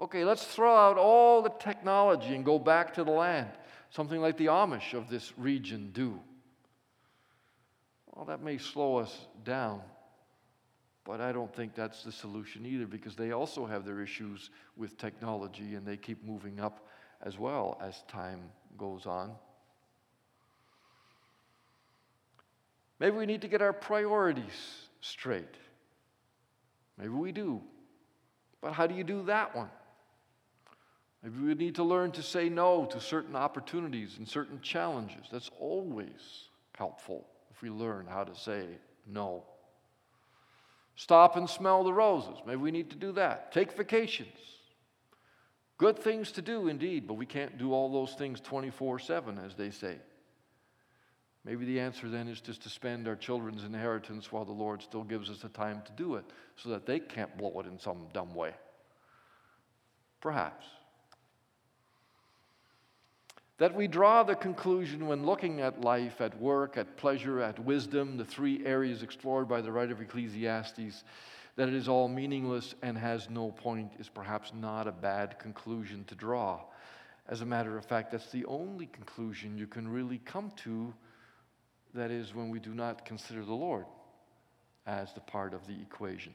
Okay, 0.00 0.24
let's 0.24 0.44
throw 0.44 0.74
out 0.74 0.96
all 0.96 1.42
the 1.42 1.50
technology 1.50 2.34
and 2.34 2.42
go 2.42 2.58
back 2.58 2.94
to 2.94 3.04
the 3.04 3.10
land, 3.10 3.50
something 3.90 4.18
like 4.18 4.38
the 4.38 4.46
Amish 4.46 4.94
of 4.94 5.10
this 5.10 5.36
region 5.36 5.90
do. 5.92 6.18
Well, 8.14 8.24
that 8.24 8.42
may 8.42 8.56
slow 8.56 8.96
us 8.96 9.26
down, 9.44 9.82
but 11.04 11.20
I 11.20 11.32
don't 11.32 11.54
think 11.54 11.74
that's 11.74 12.02
the 12.02 12.12
solution 12.12 12.64
either 12.64 12.86
because 12.86 13.14
they 13.14 13.32
also 13.32 13.66
have 13.66 13.84
their 13.84 14.00
issues 14.00 14.48
with 14.74 14.96
technology 14.96 15.74
and 15.74 15.86
they 15.86 15.98
keep 15.98 16.24
moving 16.24 16.60
up 16.60 16.86
as 17.20 17.38
well 17.38 17.78
as 17.82 18.02
time 18.08 18.40
goes 18.78 19.04
on. 19.04 19.32
Maybe 23.00 23.16
we 23.16 23.26
need 23.26 23.40
to 23.40 23.48
get 23.48 23.62
our 23.62 23.72
priorities 23.72 24.84
straight. 25.00 25.56
Maybe 26.98 27.08
we 27.08 27.32
do. 27.32 27.62
But 28.60 28.74
how 28.74 28.86
do 28.86 28.94
you 28.94 29.04
do 29.04 29.24
that 29.24 29.56
one? 29.56 29.70
Maybe 31.22 31.38
we 31.38 31.54
need 31.54 31.74
to 31.76 31.84
learn 31.84 32.12
to 32.12 32.22
say 32.22 32.48
no 32.48 32.84
to 32.86 33.00
certain 33.00 33.34
opportunities 33.34 34.16
and 34.18 34.28
certain 34.28 34.60
challenges. 34.60 35.26
That's 35.32 35.50
always 35.58 36.48
helpful 36.74 37.26
if 37.50 37.62
we 37.62 37.70
learn 37.70 38.06
how 38.06 38.24
to 38.24 38.34
say 38.34 38.66
no. 39.06 39.44
Stop 40.94 41.36
and 41.36 41.48
smell 41.48 41.84
the 41.84 41.92
roses. 41.92 42.38
Maybe 42.46 42.56
we 42.56 42.70
need 42.70 42.90
to 42.90 42.96
do 42.96 43.12
that. 43.12 43.52
Take 43.52 43.72
vacations. 43.72 44.28
Good 45.78 45.98
things 45.98 46.32
to 46.32 46.42
do 46.42 46.68
indeed, 46.68 47.06
but 47.06 47.14
we 47.14 47.24
can't 47.24 47.56
do 47.56 47.72
all 47.72 47.90
those 47.90 48.12
things 48.12 48.40
24 48.40 48.98
7, 48.98 49.38
as 49.38 49.54
they 49.54 49.70
say. 49.70 49.96
Maybe 51.44 51.64
the 51.64 51.80
answer 51.80 52.08
then 52.08 52.28
is 52.28 52.40
just 52.40 52.62
to 52.62 52.68
spend 52.68 53.08
our 53.08 53.16
children's 53.16 53.64
inheritance 53.64 54.30
while 54.30 54.44
the 54.44 54.52
Lord 54.52 54.82
still 54.82 55.04
gives 55.04 55.30
us 55.30 55.38
the 55.38 55.48
time 55.48 55.82
to 55.86 55.92
do 55.92 56.16
it 56.16 56.24
so 56.56 56.68
that 56.70 56.86
they 56.86 57.00
can't 57.00 57.36
blow 57.38 57.60
it 57.60 57.66
in 57.66 57.78
some 57.78 58.08
dumb 58.12 58.34
way. 58.34 58.52
Perhaps 60.20 60.66
that 63.60 63.74
we 63.74 63.86
draw 63.86 64.22
the 64.22 64.34
conclusion 64.34 65.06
when 65.06 65.26
looking 65.26 65.60
at 65.60 65.82
life, 65.82 66.22
at 66.22 66.40
work, 66.40 66.78
at 66.78 66.96
pleasure, 66.96 67.42
at 67.42 67.58
wisdom, 67.58 68.16
the 68.16 68.24
three 68.24 68.64
areas 68.64 69.02
explored 69.02 69.46
by 69.46 69.60
the 69.60 69.70
writer 69.70 69.92
of 69.92 70.00
Ecclesiastes, 70.00 71.04
that 71.56 71.68
it 71.68 71.74
is 71.74 71.86
all 71.86 72.08
meaningless 72.08 72.74
and 72.80 72.96
has 72.96 73.28
no 73.28 73.50
point 73.50 73.92
is 73.98 74.08
perhaps 74.08 74.52
not 74.58 74.88
a 74.88 74.92
bad 74.92 75.38
conclusion 75.38 76.04
to 76.04 76.14
draw. 76.14 76.58
As 77.28 77.42
a 77.42 77.46
matter 77.46 77.76
of 77.76 77.84
fact, 77.84 78.12
that's 78.12 78.30
the 78.30 78.46
only 78.46 78.86
conclusion 78.86 79.58
you 79.58 79.66
can 79.66 79.86
really 79.86 80.22
come 80.24 80.50
to, 80.64 80.94
that 81.94 82.10
is, 82.10 82.34
when 82.34 82.50
we 82.50 82.58
do 82.60 82.74
not 82.74 83.04
consider 83.04 83.44
the 83.44 83.54
Lord 83.54 83.86
as 84.86 85.12
the 85.12 85.20
part 85.20 85.54
of 85.54 85.66
the 85.66 85.74
equation. 85.80 86.34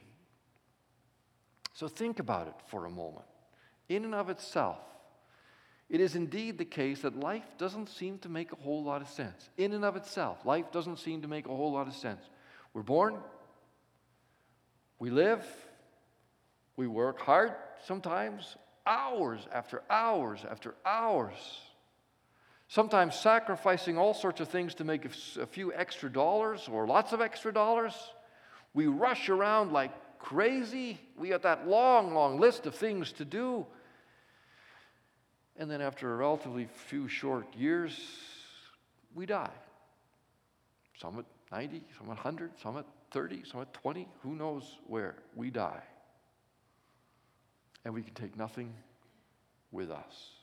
So 1.72 1.88
think 1.88 2.18
about 2.18 2.46
it 2.48 2.54
for 2.68 2.86
a 2.86 2.90
moment. 2.90 3.26
In 3.88 4.04
and 4.04 4.14
of 4.14 4.30
itself, 4.30 4.78
It 5.88 6.00
is 6.00 6.16
indeed 6.16 6.58
the 6.58 6.64
case 6.64 7.02
that 7.02 7.18
life 7.20 7.46
doesn't 7.58 7.88
seem 7.88 8.18
to 8.18 8.28
make 8.28 8.52
a 8.52 8.56
whole 8.56 8.82
lot 8.82 9.02
of 9.02 9.08
sense. 9.08 9.50
In 9.56 9.72
and 9.72 9.84
of 9.84 9.94
itself, 9.96 10.44
life 10.44 10.72
doesn't 10.72 10.98
seem 10.98 11.22
to 11.22 11.28
make 11.28 11.46
a 11.46 11.54
whole 11.54 11.72
lot 11.72 11.86
of 11.86 11.94
sense. 11.94 12.22
We're 12.74 12.82
born, 12.82 13.18
we 14.98 15.10
live, 15.10 15.46
we 16.76 16.88
work 16.88 17.20
hard 17.20 17.54
sometimes, 17.84 18.56
hours 18.84 19.46
after 19.52 19.82
hours 19.88 20.44
after 20.48 20.74
hours. 20.84 21.36
Sometimes 22.68 23.14
sacrificing 23.14 23.96
all 23.96 24.12
sorts 24.12 24.40
of 24.40 24.48
things 24.48 24.74
to 24.76 24.84
make 24.84 25.04
a 25.04 25.46
few 25.46 25.72
extra 25.72 26.10
dollars 26.10 26.68
or 26.70 26.86
lots 26.86 27.12
of 27.12 27.20
extra 27.20 27.52
dollars. 27.52 27.94
We 28.74 28.86
rush 28.86 29.28
around 29.28 29.72
like 29.72 29.92
crazy. 30.18 30.98
We 31.16 31.28
got 31.28 31.42
that 31.42 31.68
long, 31.68 32.12
long 32.12 32.40
list 32.40 32.66
of 32.66 32.74
things 32.74 33.12
to 33.12 33.24
do. 33.24 33.66
And 35.56 35.70
then 35.70 35.80
after 35.80 36.12
a 36.12 36.16
relatively 36.16 36.68
few 36.88 37.08
short 37.08 37.46
years, 37.54 37.98
we 39.14 39.26
die. 39.26 39.50
Some 40.98 41.18
at 41.18 41.24
90, 41.52 41.82
some 41.96 42.06
at 42.06 42.16
100, 42.16 42.50
some 42.60 42.76
at 42.76 42.86
30, 43.12 43.44
some 43.50 43.60
at 43.60 43.72
20, 43.72 44.08
who 44.22 44.34
knows 44.34 44.78
where. 44.86 45.14
We 45.34 45.50
die. 45.50 45.82
And 47.84 47.94
we 47.94 48.02
can 48.02 48.14
take 48.14 48.36
nothing 48.36 48.74
with 49.70 49.90
us. 49.90 50.35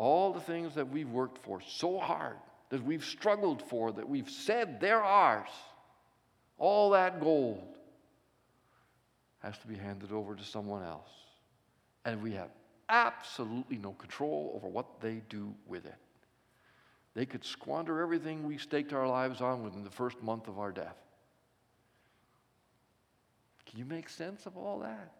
All 0.00 0.32
the 0.32 0.40
things 0.40 0.74
that 0.76 0.88
we've 0.88 1.10
worked 1.10 1.36
for 1.44 1.60
so 1.60 1.98
hard, 1.98 2.38
that 2.70 2.82
we've 2.82 3.04
struggled 3.04 3.60
for, 3.60 3.92
that 3.92 4.08
we've 4.08 4.30
said 4.30 4.80
they're 4.80 5.02
ours, 5.02 5.50
all 6.56 6.88
that 6.92 7.20
gold 7.20 7.76
has 9.40 9.58
to 9.58 9.66
be 9.66 9.74
handed 9.74 10.10
over 10.10 10.34
to 10.34 10.42
someone 10.42 10.82
else. 10.82 11.10
And 12.06 12.22
we 12.22 12.32
have 12.32 12.48
absolutely 12.88 13.76
no 13.76 13.92
control 13.92 14.52
over 14.54 14.68
what 14.68 15.02
they 15.02 15.20
do 15.28 15.54
with 15.66 15.84
it. 15.84 15.98
They 17.12 17.26
could 17.26 17.44
squander 17.44 18.00
everything 18.00 18.46
we 18.46 18.56
staked 18.56 18.94
our 18.94 19.06
lives 19.06 19.42
on 19.42 19.62
within 19.62 19.84
the 19.84 19.90
first 19.90 20.22
month 20.22 20.48
of 20.48 20.58
our 20.58 20.72
death. 20.72 20.96
Can 23.66 23.78
you 23.78 23.84
make 23.84 24.08
sense 24.08 24.46
of 24.46 24.56
all 24.56 24.78
that? 24.78 25.12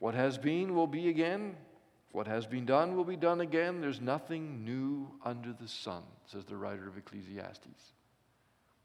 What 0.00 0.14
has 0.14 0.36
been 0.36 0.74
will 0.74 0.86
be 0.86 1.08
again. 1.08 1.56
What 2.12 2.26
has 2.26 2.46
been 2.46 2.66
done 2.66 2.94
will 2.94 3.04
be 3.04 3.16
done 3.16 3.40
again. 3.40 3.80
There's 3.80 4.00
nothing 4.00 4.64
new 4.64 5.10
under 5.24 5.54
the 5.58 5.66
sun, 5.66 6.02
says 6.26 6.44
the 6.44 6.56
writer 6.56 6.86
of 6.86 6.98
Ecclesiastes. 6.98 7.92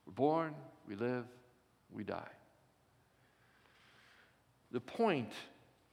We're 0.05 0.13
born, 0.13 0.55
we 0.87 0.95
live, 0.95 1.25
we 1.91 2.05
die. 2.05 2.29
The 4.71 4.79
point 4.79 5.33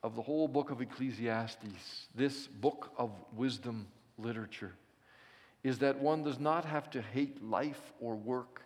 of 0.04 0.14
the 0.14 0.22
whole 0.22 0.46
book 0.46 0.70
of 0.70 0.80
Ecclesiastes, 0.80 2.06
this 2.14 2.46
book 2.46 2.92
of 2.96 3.10
wisdom 3.34 3.88
literature, 4.16 4.72
is 5.64 5.78
that 5.78 5.98
one 5.98 6.22
does 6.22 6.38
not 6.38 6.64
have 6.64 6.88
to 6.90 7.02
hate 7.02 7.42
life 7.42 7.92
or 8.00 8.14
work, 8.14 8.62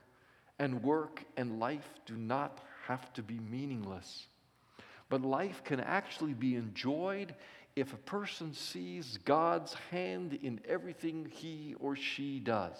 and 0.59 0.83
work 0.83 1.25
and 1.39 1.59
life 1.59 1.89
do 2.05 2.17
not 2.17 2.59
have 2.87 3.11
to 3.15 3.23
be 3.23 3.39
meaningless. 3.39 4.27
But 5.09 5.23
life 5.23 5.63
can 5.65 5.81
actually 5.81 6.35
be 6.35 6.55
enjoyed 6.57 7.35
if 7.77 7.93
a 7.93 7.99
person 7.99 8.53
sees 8.53 9.19
God's 9.25 9.75
hand 9.91 10.39
in 10.43 10.61
everything 10.67 11.31
he 11.33 11.75
or 11.79 11.95
she 11.97 12.41
does. 12.41 12.77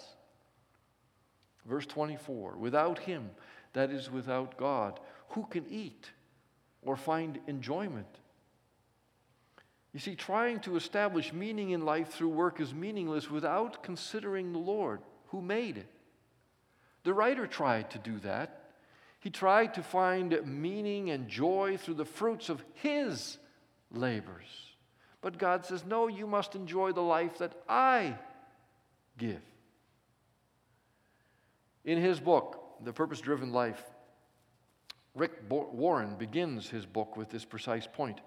Verse 1.65 1.85
24 1.85 2.57
Without 2.57 2.99
him, 2.99 3.29
that 3.73 3.91
is, 3.91 4.11
without 4.11 4.57
God, 4.57 4.99
who 5.29 5.45
can 5.45 5.65
eat 5.69 6.09
or 6.81 6.95
find 6.95 7.39
enjoyment? 7.47 8.19
You 9.93 9.99
see, 9.99 10.15
trying 10.15 10.59
to 10.61 10.75
establish 10.75 11.33
meaning 11.33 11.71
in 11.71 11.83
life 11.83 12.09
through 12.09 12.29
work 12.29 12.59
is 12.59 12.73
meaningless 12.73 13.29
without 13.29 13.81
considering 13.83 14.53
the 14.53 14.59
Lord 14.59 15.01
who 15.27 15.41
made 15.41 15.77
it. 15.77 15.89
The 17.03 17.13
writer 17.13 17.47
tried 17.47 17.89
to 17.91 17.97
do 17.97 18.19
that. 18.19 18.71
He 19.19 19.29
tried 19.29 19.73
to 19.73 19.83
find 19.83 20.39
meaning 20.45 21.09
and 21.09 21.27
joy 21.27 21.77
through 21.77 21.95
the 21.95 22.05
fruits 22.05 22.49
of 22.49 22.63
his 22.75 23.37
labors. 23.91 24.68
But 25.21 25.37
God 25.37 25.65
says, 25.65 25.85
No, 25.85 26.07
you 26.07 26.27
must 26.27 26.55
enjoy 26.55 26.91
the 26.91 27.01
life 27.01 27.37
that 27.39 27.53
I 27.67 28.15
give. 29.17 29.41
In 31.83 31.97
his 31.97 32.19
book, 32.19 32.83
The 32.83 32.93
Purpose 32.93 33.19
Driven 33.19 33.51
Life, 33.51 33.83
Rick 35.15 35.31
Warren 35.49 36.15
begins 36.15 36.69
his 36.69 36.85
book 36.85 37.17
with 37.17 37.29
this 37.29 37.43
precise 37.43 37.87
point. 37.91 38.21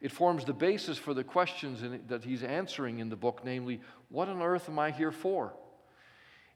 It 0.00 0.12
forms 0.12 0.44
the 0.44 0.52
basis 0.52 0.96
for 0.96 1.12
the 1.12 1.24
questions 1.24 1.82
that 2.06 2.24
he's 2.24 2.42
answering 2.42 3.00
in 3.00 3.08
the 3.08 3.16
book, 3.16 3.40
namely, 3.44 3.80
what 4.08 4.28
on 4.28 4.40
earth 4.40 4.68
am 4.68 4.78
I 4.78 4.92
here 4.92 5.10
for? 5.10 5.54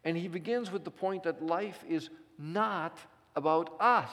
And 0.05 0.17
he 0.17 0.29
begins 0.29 0.71
with 0.71 0.85
the 0.85 0.91
point 0.91 1.25
that 1.25 1.45
life 1.45 1.85
is 1.89 2.09
not 2.39 2.99
about 3.35 3.77
us, 3.81 4.11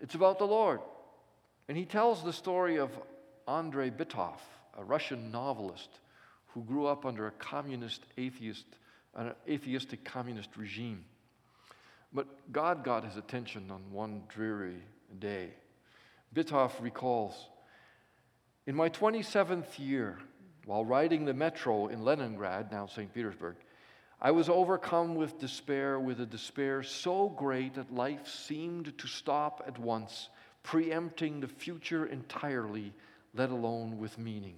it's 0.00 0.14
about 0.14 0.38
the 0.38 0.46
Lord. 0.46 0.80
And 1.68 1.76
he 1.76 1.84
tells 1.84 2.22
the 2.22 2.32
story 2.32 2.78
of 2.78 2.90
Andrei 3.48 3.90
Bitov, 3.90 4.38
a 4.76 4.84
Russian 4.84 5.30
novelist 5.30 5.88
who 6.48 6.62
grew 6.62 6.86
up 6.86 7.04
under 7.04 7.26
a 7.26 7.32
communist 7.32 8.02
atheist, 8.16 8.66
an 9.14 9.32
atheistic 9.48 10.04
communist 10.04 10.56
regime. 10.56 11.04
But 12.12 12.52
God 12.52 12.84
got 12.84 13.04
his 13.04 13.16
attention 13.16 13.70
on 13.70 13.80
one 13.90 14.22
dreary 14.28 14.82
day. 15.18 15.50
Bitov 16.34 16.70
recalls 16.80 17.34
In 18.66 18.74
my 18.74 18.88
27th 18.88 19.78
year, 19.78 20.18
while 20.64 20.84
riding 20.84 21.24
the 21.24 21.34
metro 21.34 21.88
in 21.88 22.04
Leningrad, 22.04 22.70
now 22.70 22.86
St. 22.86 23.12
Petersburg, 23.12 23.56
I 24.20 24.30
was 24.30 24.48
overcome 24.48 25.16
with 25.16 25.38
despair, 25.38 25.98
with 26.00 26.20
a 26.20 26.26
despair 26.26 26.82
so 26.82 27.28
great 27.28 27.74
that 27.74 27.92
life 27.92 28.26
seemed 28.28 28.96
to 28.96 29.06
stop 29.06 29.62
at 29.66 29.78
once, 29.78 30.28
preempting 30.64 31.38
the 31.38 31.46
future 31.46 32.06
entirely, 32.06 32.92
let 33.34 33.50
alone 33.50 33.98
with 33.98 34.18
meaning. 34.18 34.56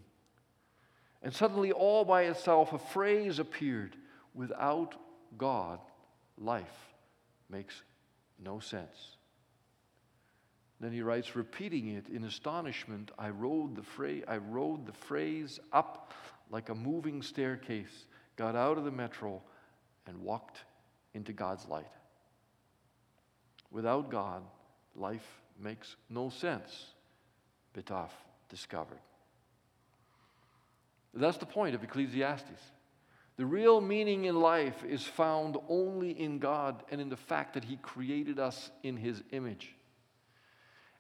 And 1.23 1.35
suddenly, 1.35 1.73
all 1.73 2.05
by 2.05 2.23
itself, 2.23 2.73
a 2.73 2.79
phrase 2.79 3.39
appeared 3.39 3.97
without 4.33 4.95
God, 5.37 5.81
life 6.39 6.95
makes 7.51 7.83
no 8.43 8.61
sense. 8.61 9.17
Then 10.79 10.93
he 10.93 11.03
writes, 11.03 11.35
repeating 11.35 11.89
it 11.89 12.09
in 12.09 12.25
astonishment, 12.25 13.11
I 13.19 13.31
rode 13.31 13.77
the, 13.77 13.83
phrase, 13.83 14.25
I 14.29 14.37
rode 14.37 14.87
the 14.87 14.93
phrase 14.93 15.59
up 15.73 16.13
like 16.51 16.69
a 16.69 16.75
moving 16.75 17.23
staircase, 17.23 18.07
got 18.37 18.55
out 18.55 18.79
of 18.79 18.85
the 18.85 18.91
metro, 18.91 19.43
and 20.07 20.21
walked 20.21 20.61
into 21.15 21.33
God's 21.33 21.67
light. 21.67 21.91
Without 23.73 24.11
God, 24.11 24.43
life 24.95 25.27
makes 25.61 25.97
no 26.09 26.29
sense, 26.29 26.87
Bitov 27.77 28.11
discovered. 28.49 28.99
That's 31.15 31.39
the 31.39 31.47
point 31.47 31.75
of 31.75 31.83
Ecclesiastes. 31.83 32.63
The 33.37 33.47
real 33.47 33.81
meaning 33.81 34.25
in 34.25 34.41
life 34.41 34.85
is 34.85 35.03
found 35.03 35.57
only 35.69 36.11
in 36.11 36.39
God 36.39 36.83
and 36.91 37.01
in 37.01 37.09
the 37.09 37.17
fact 37.17 37.55
that 37.55 37.65
He 37.65 37.77
created 37.77 38.39
us 38.39 38.71
in 38.83 38.97
His 38.97 39.23
image. 39.33 39.75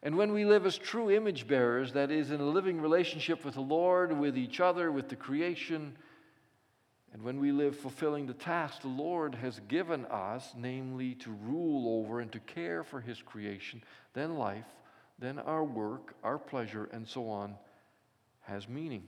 And 0.02 0.16
when 0.16 0.32
we 0.32 0.44
live 0.44 0.66
as 0.66 0.76
true 0.76 1.10
image 1.10 1.48
bearers, 1.48 1.92
that 1.94 2.10
is, 2.10 2.30
in 2.30 2.40
a 2.40 2.44
living 2.44 2.80
relationship 2.80 3.44
with 3.44 3.54
the 3.54 3.62
Lord, 3.62 4.12
with 4.12 4.36
each 4.36 4.60
other, 4.60 4.92
with 4.92 5.08
the 5.08 5.16
creation, 5.16 5.96
and 7.12 7.22
when 7.22 7.40
we 7.40 7.52
live 7.52 7.76
fulfilling 7.76 8.26
the 8.26 8.34
task 8.34 8.82
the 8.82 8.88
Lord 8.88 9.34
has 9.36 9.60
given 9.68 10.04
us, 10.06 10.52
namely 10.56 11.14
to 11.16 11.30
rule 11.30 12.00
over 12.00 12.20
and 12.20 12.30
to 12.32 12.40
care 12.40 12.84
for 12.84 13.00
His 13.00 13.22
creation, 13.22 13.82
then 14.12 14.36
life, 14.36 14.66
then 15.18 15.38
our 15.38 15.64
work, 15.64 16.14
our 16.22 16.38
pleasure, 16.38 16.88
and 16.92 17.08
so 17.08 17.28
on 17.28 17.54
has 18.42 18.68
meaning. 18.68 19.04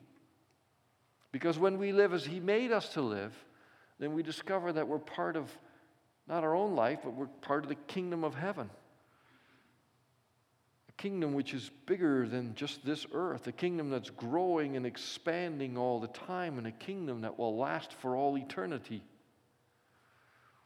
Because 1.32 1.58
when 1.58 1.78
we 1.78 1.92
live 1.92 2.14
as 2.14 2.24
He 2.24 2.40
made 2.40 2.72
us 2.72 2.90
to 2.94 3.02
live, 3.02 3.34
then 3.98 4.14
we 4.14 4.22
discover 4.22 4.72
that 4.72 4.88
we're 4.88 4.98
part 4.98 5.36
of 5.36 5.50
not 6.26 6.44
our 6.44 6.54
own 6.54 6.74
life, 6.74 7.00
but 7.02 7.14
we're 7.14 7.26
part 7.26 7.64
of 7.64 7.68
the 7.68 7.74
kingdom 7.74 8.24
of 8.24 8.34
heaven 8.34 8.70
kingdom 10.98 11.32
which 11.32 11.54
is 11.54 11.70
bigger 11.86 12.28
than 12.28 12.54
just 12.54 12.84
this 12.84 13.06
earth, 13.12 13.46
a 13.46 13.52
kingdom 13.52 13.88
that's 13.88 14.10
growing 14.10 14.76
and 14.76 14.84
expanding 14.84 15.78
all 15.78 16.00
the 16.00 16.08
time, 16.08 16.58
and 16.58 16.66
a 16.66 16.72
kingdom 16.72 17.22
that 17.22 17.38
will 17.38 17.56
last 17.56 17.92
for 17.94 18.16
all 18.16 18.36
eternity. 18.36 19.02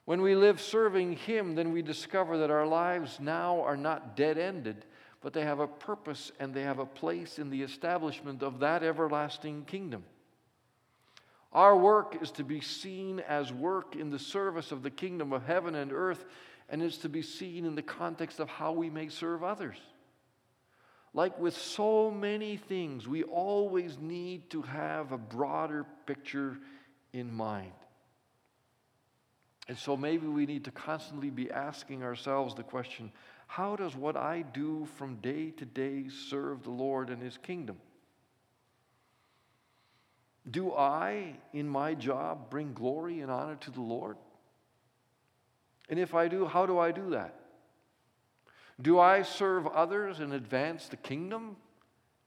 When 0.05 0.21
we 0.23 0.35
live 0.35 0.61
serving 0.61 1.13
Him, 1.13 1.55
then 1.55 1.71
we 1.71 1.83
discover 1.83 2.39
that 2.39 2.51
our 2.51 2.67
lives 2.67 3.21
now 3.21 3.61
are 3.61 3.77
not 3.77 4.17
dead 4.17 4.37
ended, 4.37 4.85
but 5.21 5.33
they 5.33 5.45
have 5.45 5.61
a 5.61 5.69
purpose 5.69 6.33
and 6.41 6.53
they 6.53 6.63
have 6.63 6.81
a 6.81 6.87
place 6.87 7.39
in 7.39 7.51
the 7.51 7.63
establishment 7.63 8.43
of 8.43 8.59
that 8.59 8.83
everlasting 8.83 9.65
kingdom. 9.65 10.03
Our 11.53 11.77
work 11.77 12.21
is 12.21 12.31
to 12.33 12.45
be 12.45 12.61
seen 12.61 13.21
as 13.21 13.53
work 13.53 13.95
in 13.95 14.11
the 14.11 14.19
service 14.19 14.73
of 14.73 14.83
the 14.83 14.91
kingdom 14.91 15.33
of 15.33 15.45
heaven 15.45 15.75
and 15.75 15.93
earth, 15.93 16.25
and 16.69 16.83
is 16.83 16.97
to 16.99 17.09
be 17.09 17.23
seen 17.23 17.67
in 17.67 17.75
the 17.75 17.83
context 17.83 18.41
of 18.41 18.49
how 18.49 18.73
we 18.73 18.89
may 18.89 19.09
serve 19.09 19.45
others. 19.45 19.77
Like 21.15 21.39
with 21.39 21.57
so 21.57 22.11
many 22.11 22.57
things, 22.57 23.07
we 23.07 23.23
always 23.23 23.99
need 23.99 24.51
to 24.51 24.63
have 24.63 25.13
a 25.13 25.19
broader 25.19 25.85
picture 26.07 26.59
in 27.13 27.33
mind. 27.33 27.73
And 29.69 29.79
so 29.79 29.97
maybe 29.97 30.27
we 30.27 30.47
need 30.47 30.65
to 30.65 30.71
constantly 30.71 31.31
be 31.31 31.51
asking 31.51 32.03
ourselves 32.03 32.55
the 32.55 32.63
question 32.63 33.13
how 33.47 33.77
does 33.77 33.95
what 33.95 34.17
I 34.17 34.41
do 34.41 34.89
from 34.97 35.17
day 35.17 35.51
to 35.51 35.67
day 35.67 36.07
serve 36.09 36.63
the 36.63 36.71
Lord 36.71 37.11
and 37.11 37.23
His 37.23 37.37
kingdom? 37.37 37.77
Do 40.51 40.73
I, 40.73 41.35
in 41.53 41.69
my 41.69 41.93
job, 41.93 42.49
bring 42.49 42.73
glory 42.73 43.21
and 43.21 43.31
honor 43.31 43.57
to 43.57 43.71
the 43.71 43.83
Lord? 43.83 44.17
And 45.91 45.99
if 45.99 46.15
I 46.15 46.29
do, 46.29 46.47
how 46.47 46.65
do 46.65 46.79
I 46.79 46.93
do 46.93 47.11
that? 47.11 47.42
Do 48.83 48.99
I 48.99 49.23
serve 49.23 49.67
others 49.69 50.19
and 50.19 50.33
advance 50.33 50.89
the 50.89 50.97
kingdom 50.97 51.57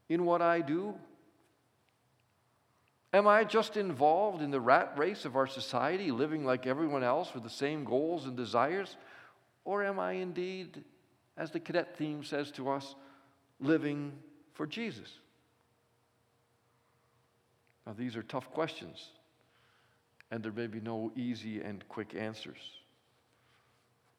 in 0.07 0.23
what 0.23 0.41
I 0.41 0.61
do? 0.61 0.95
Am 3.13 3.27
I 3.27 3.43
just 3.43 3.77
involved 3.77 4.41
in 4.41 4.51
the 4.51 4.59
rat 4.59 4.93
race 4.97 5.25
of 5.25 5.35
our 5.35 5.47
society, 5.47 6.11
living 6.11 6.45
like 6.45 6.65
everyone 6.65 7.03
else 7.03 7.33
with 7.33 7.43
the 7.43 7.49
same 7.49 7.83
goals 7.83 8.25
and 8.25 8.37
desires? 8.37 8.95
Or 9.65 9.83
am 9.83 9.99
I 9.99 10.13
indeed, 10.13 10.83
as 11.37 11.51
the 11.51 11.59
cadet 11.59 11.97
theme 11.97 12.23
says 12.23 12.51
to 12.51 12.69
us, 12.69 12.95
living 13.59 14.13
for 14.53 14.65
Jesus? 14.65 15.09
Now, 17.85 17.93
these 17.93 18.15
are 18.15 18.23
tough 18.23 18.49
questions, 18.51 19.09
and 20.31 20.43
there 20.43 20.51
may 20.51 20.67
be 20.67 20.79
no 20.79 21.11
easy 21.15 21.61
and 21.61 21.87
quick 21.87 22.15
answers. 22.15 22.57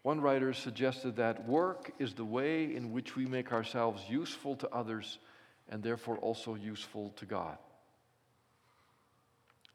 One 0.06 0.20
writer 0.20 0.52
suggested 0.52 1.16
that 1.16 1.48
work 1.48 1.90
is 1.98 2.14
the 2.14 2.24
way 2.24 2.76
in 2.76 2.92
which 2.92 3.16
we 3.16 3.26
make 3.26 3.52
ourselves 3.52 4.00
useful 4.08 4.54
to 4.54 4.68
others 4.72 5.18
and 5.68 5.82
therefore 5.82 6.16
also 6.18 6.54
useful 6.54 7.10
to 7.16 7.26
God. 7.26 7.58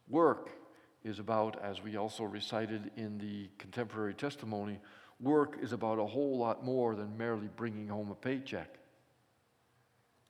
Work 0.07 0.51
is 1.03 1.19
about, 1.19 1.61
as 1.61 1.83
we 1.83 1.97
also 1.97 2.23
recited 2.23 2.91
in 2.95 3.17
the 3.17 3.49
contemporary 3.57 4.13
testimony, 4.13 4.79
work 5.19 5.57
is 5.61 5.73
about 5.73 5.99
a 5.99 6.05
whole 6.05 6.37
lot 6.37 6.63
more 6.63 6.95
than 6.95 7.17
merely 7.17 7.49
bringing 7.57 7.89
home 7.89 8.09
a 8.09 8.15
paycheck. 8.15 8.79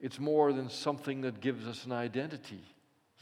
It's 0.00 0.18
more 0.18 0.52
than 0.52 0.68
something 0.68 1.20
that 1.20 1.40
gives 1.40 1.64
us 1.68 1.84
an 1.84 1.92
identity. 1.92 2.71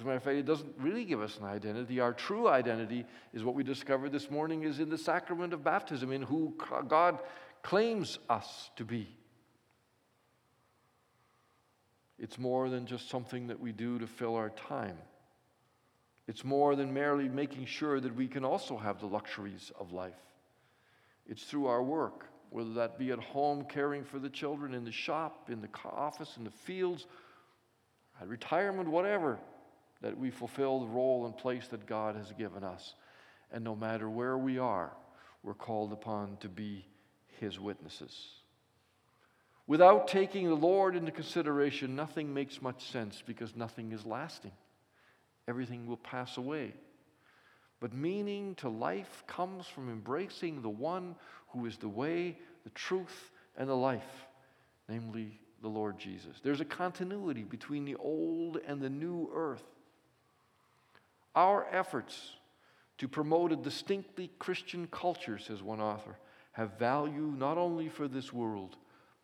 As 0.01 0.05
a 0.05 0.07
matter 0.07 0.17
of 0.17 0.23
fact, 0.23 0.39
it 0.39 0.47
doesn't 0.47 0.75
really 0.79 1.05
give 1.05 1.21
us 1.21 1.37
an 1.37 1.45
identity. 1.45 2.01
Our 2.01 2.15
true 2.15 2.49
identity 2.49 3.05
is 3.35 3.45
what 3.45 3.55
we 3.55 3.63
discovered 3.63 4.13
this 4.13 4.31
morning 4.31 4.63
is 4.63 4.81
in 4.81 4.89
the 4.89 4.97
sacrament 4.97 5.53
of 5.53 5.63
baptism, 5.63 6.11
in 6.11 6.23
who 6.23 6.55
God 6.89 7.19
claims 7.63 8.19
us 8.31 8.71
to 8.77 8.85
be. 8.87 9.15
It's 12.19 12.39
more 12.39 12.71
than 12.71 12.87
just 12.87 13.11
something 13.11 13.49
that 13.49 13.61
we 13.61 13.73
do 13.73 13.99
to 13.99 14.07
fill 14.07 14.37
our 14.37 14.49
time. 14.49 14.97
It's 16.27 16.45
more 16.45 16.77
than 16.77 16.95
merely 16.95 17.29
making 17.29 17.67
sure 17.67 18.01
that 18.01 18.17
we 18.17 18.27
can 18.27 18.43
also 18.43 18.79
have 18.79 19.01
the 19.01 19.07
luxuries 19.07 19.71
of 19.79 19.93
life. 19.93 20.15
It's 21.27 21.43
through 21.43 21.67
our 21.67 21.83
work, 21.83 22.25
whether 22.49 22.73
that 22.73 22.99
be 22.99 23.11
at 23.11 23.19
home 23.19 23.67
caring 23.69 24.05
for 24.05 24.19
the 24.19 24.31
children, 24.31 24.73
in 24.73 24.87
the 24.87 24.93
shop, 24.93 25.51
in 25.51 25.61
the 25.61 25.69
office, 25.85 26.39
in 26.39 26.45
the 26.45 26.51
fields, 26.51 27.07
at 28.19 28.29
retirement, 28.29 28.89
whatever 28.89 29.39
that 30.03 30.19
we 30.19 30.31
fulfill 30.31 30.81
the 30.81 30.87
role 30.87 31.27
and 31.27 31.37
place 31.37 31.67
that 31.69 31.87
God 31.87 32.17
has 32.17 32.33
given 32.33 32.65
us. 32.65 32.95
And 33.53 33.65
no 33.65 33.75
matter 33.75 34.09
where 34.09 34.39
we 34.39 34.59
are, 34.59 34.93
we're 35.43 35.55
called 35.55 35.93
upon 35.93 36.37
to 36.39 36.49
be 36.49 36.87
His 37.39 37.59
witnesses. 37.59 38.29
Without 39.67 40.09
taking 40.09 40.49
the 40.49 40.55
Lord 40.55 40.97
into 40.97 41.13
consideration, 41.13 41.95
nothing 41.95 42.35
makes 42.35 42.61
much 42.61 42.91
sense 42.91 43.23
because 43.25 43.55
nothing 43.55 43.93
is 43.93 44.05
lasting. 44.05 44.53
Everything 45.47 45.87
will 45.87 45.97
pass 45.97 46.37
away. 46.37 46.75
But 47.79 47.95
meaning 47.95 48.55
to 48.57 48.69
life 48.69 49.25
comes 49.27 49.67
from 49.67 49.89
embracing 49.89 50.61
the 50.61 50.69
one 50.69 51.17
who 51.49 51.67
is 51.67 51.77
the 51.79 51.89
way, 51.89 52.37
the 52.65 52.71
truth, 52.71 53.31
and 53.57 53.69
the 53.69 53.77
life, 53.77 54.27
namely 54.89 55.41
the 55.63 55.69
Lord 55.69 55.99
Jesus. 55.99 56.41
There's 56.43 56.61
a 56.61 56.65
continuity 56.65 57.43
between 57.43 57.85
the 57.85 57.97
old 57.97 58.59
and 58.67 58.81
the 58.81 58.91
new 58.91 59.31
earth. 59.35 59.65
Our 61.35 61.67
efforts 61.71 62.33
to 62.99 63.09
promote 63.09 63.53
a 63.53 63.57
distinctly 63.57 64.31
Christian 64.39 64.87
culture, 64.89 65.39
says 65.39 65.63
one 65.63 65.81
author, 65.81 66.19
have 66.53 66.79
value 66.79 67.35
not 67.37 67.57
only 67.57 67.89
for 67.89 68.09
this 68.09 68.33
world, 68.33 68.77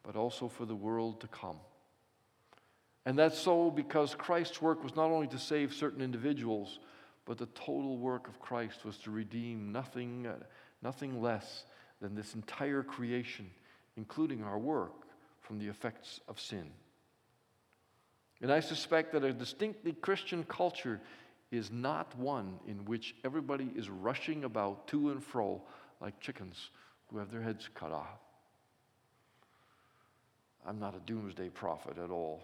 but 0.02 0.16
also 0.16 0.48
for 0.48 0.64
the 0.64 0.74
world 0.74 1.20
to 1.20 1.28
come. 1.28 1.58
And 3.04 3.18
that's 3.18 3.38
so 3.38 3.70
because 3.70 4.14
Christ's 4.14 4.62
work 4.62 4.82
was 4.82 4.96
not 4.96 5.10
only 5.10 5.26
to 5.28 5.38
save 5.38 5.74
certain 5.74 6.00
individuals, 6.00 6.78
but 7.24 7.38
the 7.38 7.46
total 7.46 7.98
work 7.98 8.28
of 8.28 8.40
Christ 8.40 8.84
was 8.84 8.96
to 8.98 9.10
redeem 9.10 9.72
nothing, 9.72 10.26
uh, 10.26 10.36
nothing 10.82 11.20
less 11.20 11.64
than 12.00 12.14
this 12.14 12.34
entire 12.34 12.82
creation, 12.82 13.50
including 13.96 14.42
our 14.42 14.58
work, 14.58 15.06
from 15.40 15.58
the 15.58 15.68
effects 15.68 16.20
of 16.28 16.40
sin. 16.40 16.70
And 18.42 18.52
I 18.52 18.60
suspect 18.60 19.12
that 19.12 19.24
a 19.24 19.32
distinctly 19.32 19.92
Christian 19.92 20.44
culture 20.44 21.00
is 21.50 21.70
not 21.70 22.16
one 22.18 22.58
in 22.66 22.84
which 22.84 23.14
everybody 23.24 23.70
is 23.76 23.88
rushing 23.88 24.44
about 24.44 24.88
to 24.88 25.10
and 25.10 25.22
fro 25.22 25.62
like 26.00 26.18
chickens 26.20 26.70
who 27.08 27.18
have 27.18 27.30
their 27.30 27.42
heads 27.42 27.68
cut 27.74 27.92
off. 27.92 28.18
I'm 30.66 30.80
not 30.80 30.96
a 30.96 31.00
doomsday 31.00 31.50
prophet 31.50 31.98
at 31.98 32.10
all. 32.10 32.42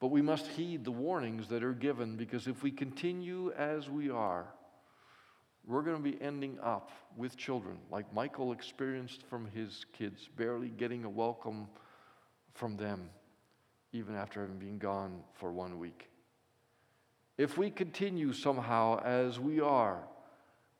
But 0.00 0.08
we 0.08 0.20
must 0.20 0.48
heed 0.48 0.84
the 0.84 0.90
warnings 0.90 1.48
that 1.48 1.62
are 1.62 1.72
given 1.72 2.16
because 2.16 2.46
if 2.48 2.62
we 2.62 2.70
continue 2.70 3.52
as 3.52 3.88
we 3.88 4.10
are, 4.10 4.46
we're 5.66 5.82
going 5.82 5.96
to 5.96 6.02
be 6.02 6.20
ending 6.20 6.58
up 6.62 6.90
with 7.16 7.36
children 7.36 7.78
like 7.90 8.12
Michael 8.12 8.52
experienced 8.52 9.22
from 9.22 9.46
his 9.46 9.86
kids, 9.96 10.28
barely 10.36 10.68
getting 10.68 11.04
a 11.04 11.08
welcome 11.08 11.68
from 12.52 12.76
them, 12.76 13.08
even 13.92 14.14
after 14.14 14.40
having 14.40 14.58
been 14.58 14.78
gone 14.78 15.22
for 15.32 15.52
one 15.52 15.78
week. 15.78 16.10
If 17.36 17.58
we 17.58 17.70
continue 17.70 18.32
somehow 18.32 19.02
as 19.04 19.40
we 19.40 19.60
are, 19.60 19.98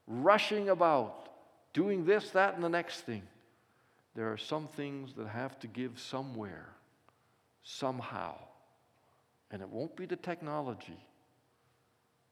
rushing 0.07 0.69
about, 0.69 1.29
doing 1.73 2.05
this, 2.05 2.31
that, 2.31 2.55
and 2.55 2.63
the 2.63 2.69
next 2.69 3.01
thing, 3.01 3.23
there 4.15 4.33
are 4.33 4.37
some 4.37 4.69
things 4.69 5.13
that 5.15 5.27
have 5.27 5.59
to 5.61 5.67
give 5.67 5.99
somewhere, 5.99 6.69
somehow. 7.65 8.37
And 9.51 9.61
it 9.63 9.69
won't 9.69 9.97
be 9.97 10.07
the 10.07 10.17
technology, 10.17 10.99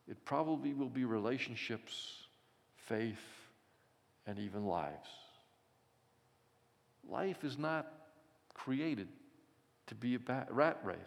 it 0.09 0.25
probably 0.25 0.75
will 0.75 0.89
be 0.89 1.05
relationships, 1.05 2.27
faith, 2.77 3.23
and 4.27 4.39
even 4.39 4.67
lives. 4.67 5.09
Life 7.09 7.45
is 7.45 7.59
not 7.59 7.87
created 8.55 9.09
to 9.89 9.95
be 9.95 10.15
a 10.15 10.47
rat 10.51 10.79
race. 10.85 10.99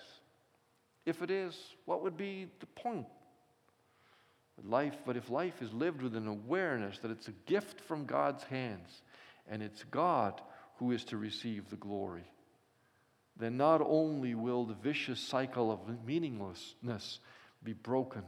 If 1.06 1.22
it 1.22 1.30
is, 1.30 1.56
what 1.86 2.02
would 2.04 2.18
be 2.18 2.48
the 2.60 2.66
point? 2.66 3.06
Life, 4.64 4.96
but 5.06 5.18
if 5.18 5.30
life 5.30 5.62
is 5.62 5.74
lived 5.74 6.02
with 6.02 6.16
an 6.16 6.28
awareness 6.28 6.98
that 7.00 7.12
it's 7.12 7.28
a 7.28 7.34
gift 7.46 7.82
from 7.82 8.06
God's 8.06 8.44
hands 8.46 9.02
and 9.50 9.62
it's 9.62 9.84
God 9.92 10.42
who 10.78 10.92
is 10.92 11.04
to 11.06 11.18
receive 11.18 11.70
the 11.70 11.76
glory, 11.76 12.24
then 13.38 13.58
not 13.58 13.82
only 13.82 14.34
will 14.34 14.66
the 14.66 14.74
vicious 14.76 15.20
cycle 15.20 15.72
of 15.72 16.06
meaninglessness 16.06 17.20
be 17.64 17.74
broken, 17.74 18.24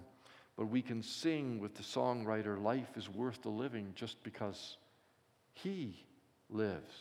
but 0.58 0.66
we 0.66 0.82
can 0.82 1.02
sing 1.02 1.60
with 1.60 1.76
the 1.76 1.84
songwriter, 1.84 2.62
Life 2.62 2.98
is 2.98 3.08
worth 3.10 3.42
the 3.42 3.50
living 3.50 3.94
just 3.96 4.22
because 4.24 4.78
He 5.54 6.04
lives. 6.50 6.94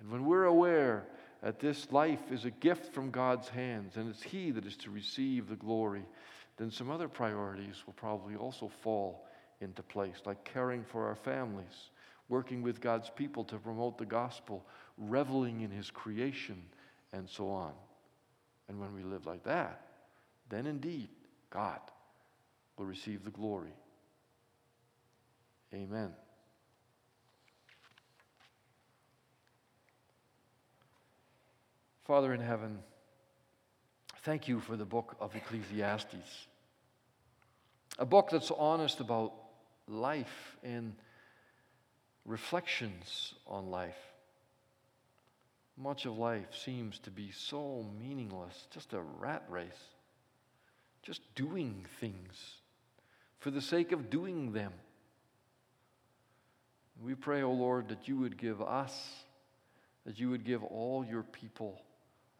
And 0.00 0.10
when 0.10 0.24
we're 0.24 0.44
aware 0.44 1.04
that 1.44 1.60
this 1.60 1.92
life 1.92 2.32
is 2.32 2.46
a 2.46 2.50
gift 2.50 2.94
from 2.94 3.10
God's 3.10 3.50
hands 3.50 3.96
and 3.96 4.08
it's 4.08 4.22
He 4.22 4.50
that 4.52 4.64
is 4.64 4.78
to 4.78 4.90
receive 4.90 5.46
the 5.46 5.56
glory, 5.56 6.02
then 6.56 6.70
some 6.70 6.90
other 6.90 7.06
priorities 7.06 7.82
will 7.84 7.92
probably 7.92 8.34
also 8.34 8.70
fall 8.82 9.26
into 9.60 9.82
place, 9.82 10.16
like 10.24 10.42
caring 10.44 10.82
for 10.84 11.06
our 11.06 11.14
families, 11.14 11.90
working 12.30 12.62
with 12.62 12.80
God's 12.80 13.10
people 13.10 13.44
to 13.44 13.58
promote 13.58 13.98
the 13.98 14.06
gospel, 14.06 14.64
reveling 14.96 15.60
in 15.60 15.70
His 15.70 15.90
creation, 15.90 16.62
and 17.12 17.28
so 17.28 17.50
on. 17.50 17.72
And 18.68 18.80
when 18.80 18.94
we 18.94 19.02
live 19.02 19.26
like 19.26 19.44
that, 19.44 19.82
then 20.48 20.66
indeed 20.66 21.10
God 21.50 21.80
will 22.78 22.86
receive 22.86 23.22
the 23.22 23.30
glory. 23.30 23.74
Amen. 25.74 26.14
Father 32.04 32.34
in 32.34 32.40
heaven, 32.40 32.80
thank 34.24 34.46
you 34.46 34.60
for 34.60 34.76
the 34.76 34.84
book 34.84 35.16
of 35.20 35.34
Ecclesiastes. 35.34 36.46
A 37.98 38.04
book 38.04 38.28
that's 38.30 38.50
honest 38.50 39.00
about 39.00 39.32
life 39.88 40.58
and 40.62 40.96
reflections 42.26 43.32
on 43.46 43.70
life. 43.70 43.96
Much 45.78 46.04
of 46.04 46.18
life 46.18 46.54
seems 46.54 46.98
to 46.98 47.10
be 47.10 47.30
so 47.30 47.86
meaningless, 47.98 48.66
just 48.70 48.92
a 48.92 49.00
rat 49.00 49.44
race, 49.48 49.88
just 51.02 51.22
doing 51.34 51.86
things 52.00 52.56
for 53.38 53.50
the 53.50 53.62
sake 53.62 53.92
of 53.92 54.10
doing 54.10 54.52
them. 54.52 54.74
We 57.02 57.14
pray, 57.14 57.42
O 57.42 57.48
oh 57.48 57.52
Lord, 57.52 57.88
that 57.88 58.06
you 58.06 58.18
would 58.18 58.36
give 58.36 58.60
us, 58.60 58.94
that 60.04 60.20
you 60.20 60.28
would 60.28 60.44
give 60.44 60.62
all 60.62 61.02
your 61.02 61.22
people 61.22 61.80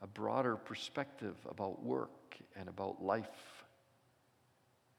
a 0.03 0.07
broader 0.07 0.57
perspective 0.57 1.36
about 1.49 1.82
work 1.82 2.36
and 2.57 2.68
about 2.68 3.03
life. 3.03 3.64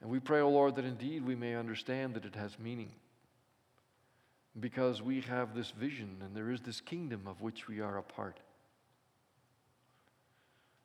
And 0.02 0.10
we 0.10 0.20
pray, 0.20 0.40
O 0.40 0.46
oh 0.46 0.50
Lord, 0.50 0.76
that 0.76 0.86
indeed 0.86 1.26
we 1.26 1.36
may 1.36 1.56
understand 1.56 2.16
that 2.16 2.26
it 2.26 2.36
has 2.36 2.58
meaning 2.60 2.92
because 4.60 5.02
we 5.02 5.22
have 5.22 5.54
this 5.54 5.72
vision 5.72 6.18
and 6.22 6.36
there 6.36 6.52
is 6.52 6.62
this 6.62 6.82
kingdom 6.82 7.28
of 7.28 7.42
which 7.42 7.68
we 7.68 7.82
are 7.82 7.98
a 7.98 8.04
part. 8.04 8.40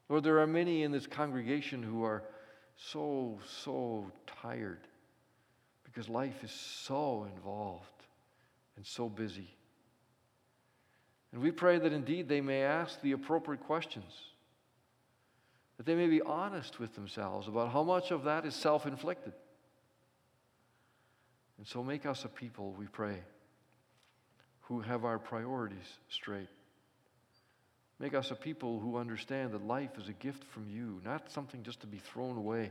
Lord, 0.08 0.24
there 0.24 0.40
are 0.40 0.46
many 0.46 0.82
in 0.82 0.90
this 0.90 1.06
congregation 1.06 1.82
who 1.82 2.02
are 2.02 2.24
so, 2.76 3.38
so 3.62 4.10
tired 4.26 4.80
because 5.84 6.08
life 6.08 6.42
is 6.42 6.50
so 6.50 7.28
involved 7.34 7.86
and 8.76 8.84
so 8.84 9.08
busy. 9.08 9.54
And 11.32 11.40
we 11.40 11.50
pray 11.50 11.78
that 11.78 11.92
indeed 11.92 12.28
they 12.28 12.40
may 12.40 12.62
ask 12.62 13.00
the 13.00 13.12
appropriate 13.12 13.62
questions, 13.64 14.12
that 15.76 15.86
they 15.86 15.94
may 15.94 16.08
be 16.08 16.20
honest 16.22 16.80
with 16.80 16.94
themselves 16.94 17.46
about 17.46 17.72
how 17.72 17.82
much 17.82 18.10
of 18.10 18.24
that 18.24 18.44
is 18.44 18.54
self 18.54 18.86
inflicted. 18.86 19.32
And 21.58 21.66
so 21.66 21.84
make 21.84 22.06
us 22.06 22.24
a 22.24 22.28
people, 22.28 22.74
we 22.78 22.86
pray 22.86 23.16
who 24.62 24.80
have 24.80 25.04
our 25.04 25.18
priorities 25.18 25.98
straight. 26.08 26.48
Make 27.98 28.14
us 28.14 28.30
a 28.30 28.36
people 28.36 28.80
who 28.80 28.96
understand 28.96 29.52
that 29.52 29.66
life 29.66 29.98
is 29.98 30.08
a 30.08 30.12
gift 30.14 30.44
from 30.44 30.68
you, 30.70 31.00
not 31.04 31.30
something 31.30 31.62
just 31.62 31.80
to 31.80 31.86
be 31.86 31.98
thrown 31.98 32.36
away. 32.36 32.70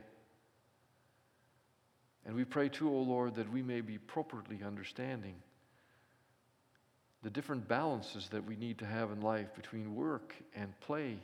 And 2.26 2.36
we 2.36 2.46
pray 2.46 2.70
too, 2.70 2.90
O 2.90 3.02
Lord, 3.02 3.36
that 3.36 3.52
we 3.52 3.62
may 3.62 3.82
be 3.82 3.96
appropriately 3.96 4.62
understanding 4.66 5.36
the 7.24 7.30
different 7.30 7.68
balances 7.68 8.30
that 8.30 8.46
we 8.46 8.56
need 8.56 8.80
to 8.80 8.86
have 8.86 9.12
in 9.12 9.22
life 9.22 9.54
between 9.56 9.96
work 9.96 10.34
and 10.56 10.80
play, 10.82 11.18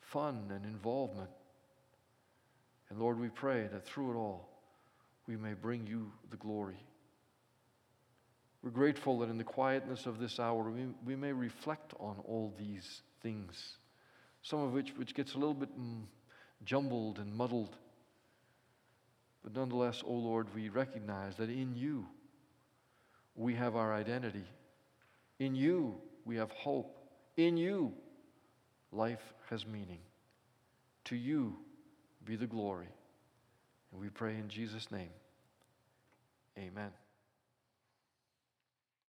fun 0.00 0.50
and 0.54 0.64
involvement. 0.66 1.30
And 2.90 2.98
Lord, 2.98 3.18
we 3.18 3.28
pray 3.28 3.68
that 3.72 3.86
through 3.86 4.12
it 4.12 4.16
all, 4.16 4.48
we 5.26 5.36
may 5.36 5.54
bring 5.54 5.86
you 5.86 6.10
the 6.30 6.36
glory. 6.36 6.78
We're 8.62 8.70
grateful 8.70 9.20
that 9.20 9.30
in 9.30 9.38
the 9.38 9.44
quietness 9.44 10.06
of 10.06 10.18
this 10.18 10.40
hour, 10.40 10.70
we, 10.70 10.86
we 11.06 11.16
may 11.16 11.32
reflect 11.32 11.94
on 12.00 12.16
all 12.26 12.54
these 12.58 13.02
things, 13.22 13.78
some 14.42 14.60
of 14.60 14.72
which, 14.72 14.90
which 14.96 15.14
gets 15.14 15.34
a 15.34 15.38
little 15.38 15.54
bit 15.54 15.78
mm, 15.78 16.02
jumbled 16.64 17.18
and 17.18 17.34
muddled. 17.34 17.76
But 19.44 19.54
nonetheless, 19.54 20.02
O 20.04 20.10
oh 20.10 20.14
Lord, 20.14 20.54
we 20.54 20.68
recognize 20.68 21.36
that 21.36 21.50
in 21.50 21.76
you 21.76 22.06
we 23.38 23.54
have 23.54 23.76
our 23.76 23.94
identity. 23.94 24.44
In 25.38 25.54
you 25.54 25.94
we 26.24 26.36
have 26.36 26.50
hope. 26.50 26.98
In 27.36 27.56
you 27.56 27.94
life 28.92 29.32
has 29.48 29.64
meaning. 29.64 30.00
To 31.04 31.16
you 31.16 31.56
be 32.24 32.36
the 32.36 32.46
glory. 32.46 32.88
And 33.92 34.00
we 34.00 34.08
pray 34.08 34.34
in 34.34 34.48
Jesus' 34.48 34.90
name. 34.90 35.10
Amen. 36.58 36.90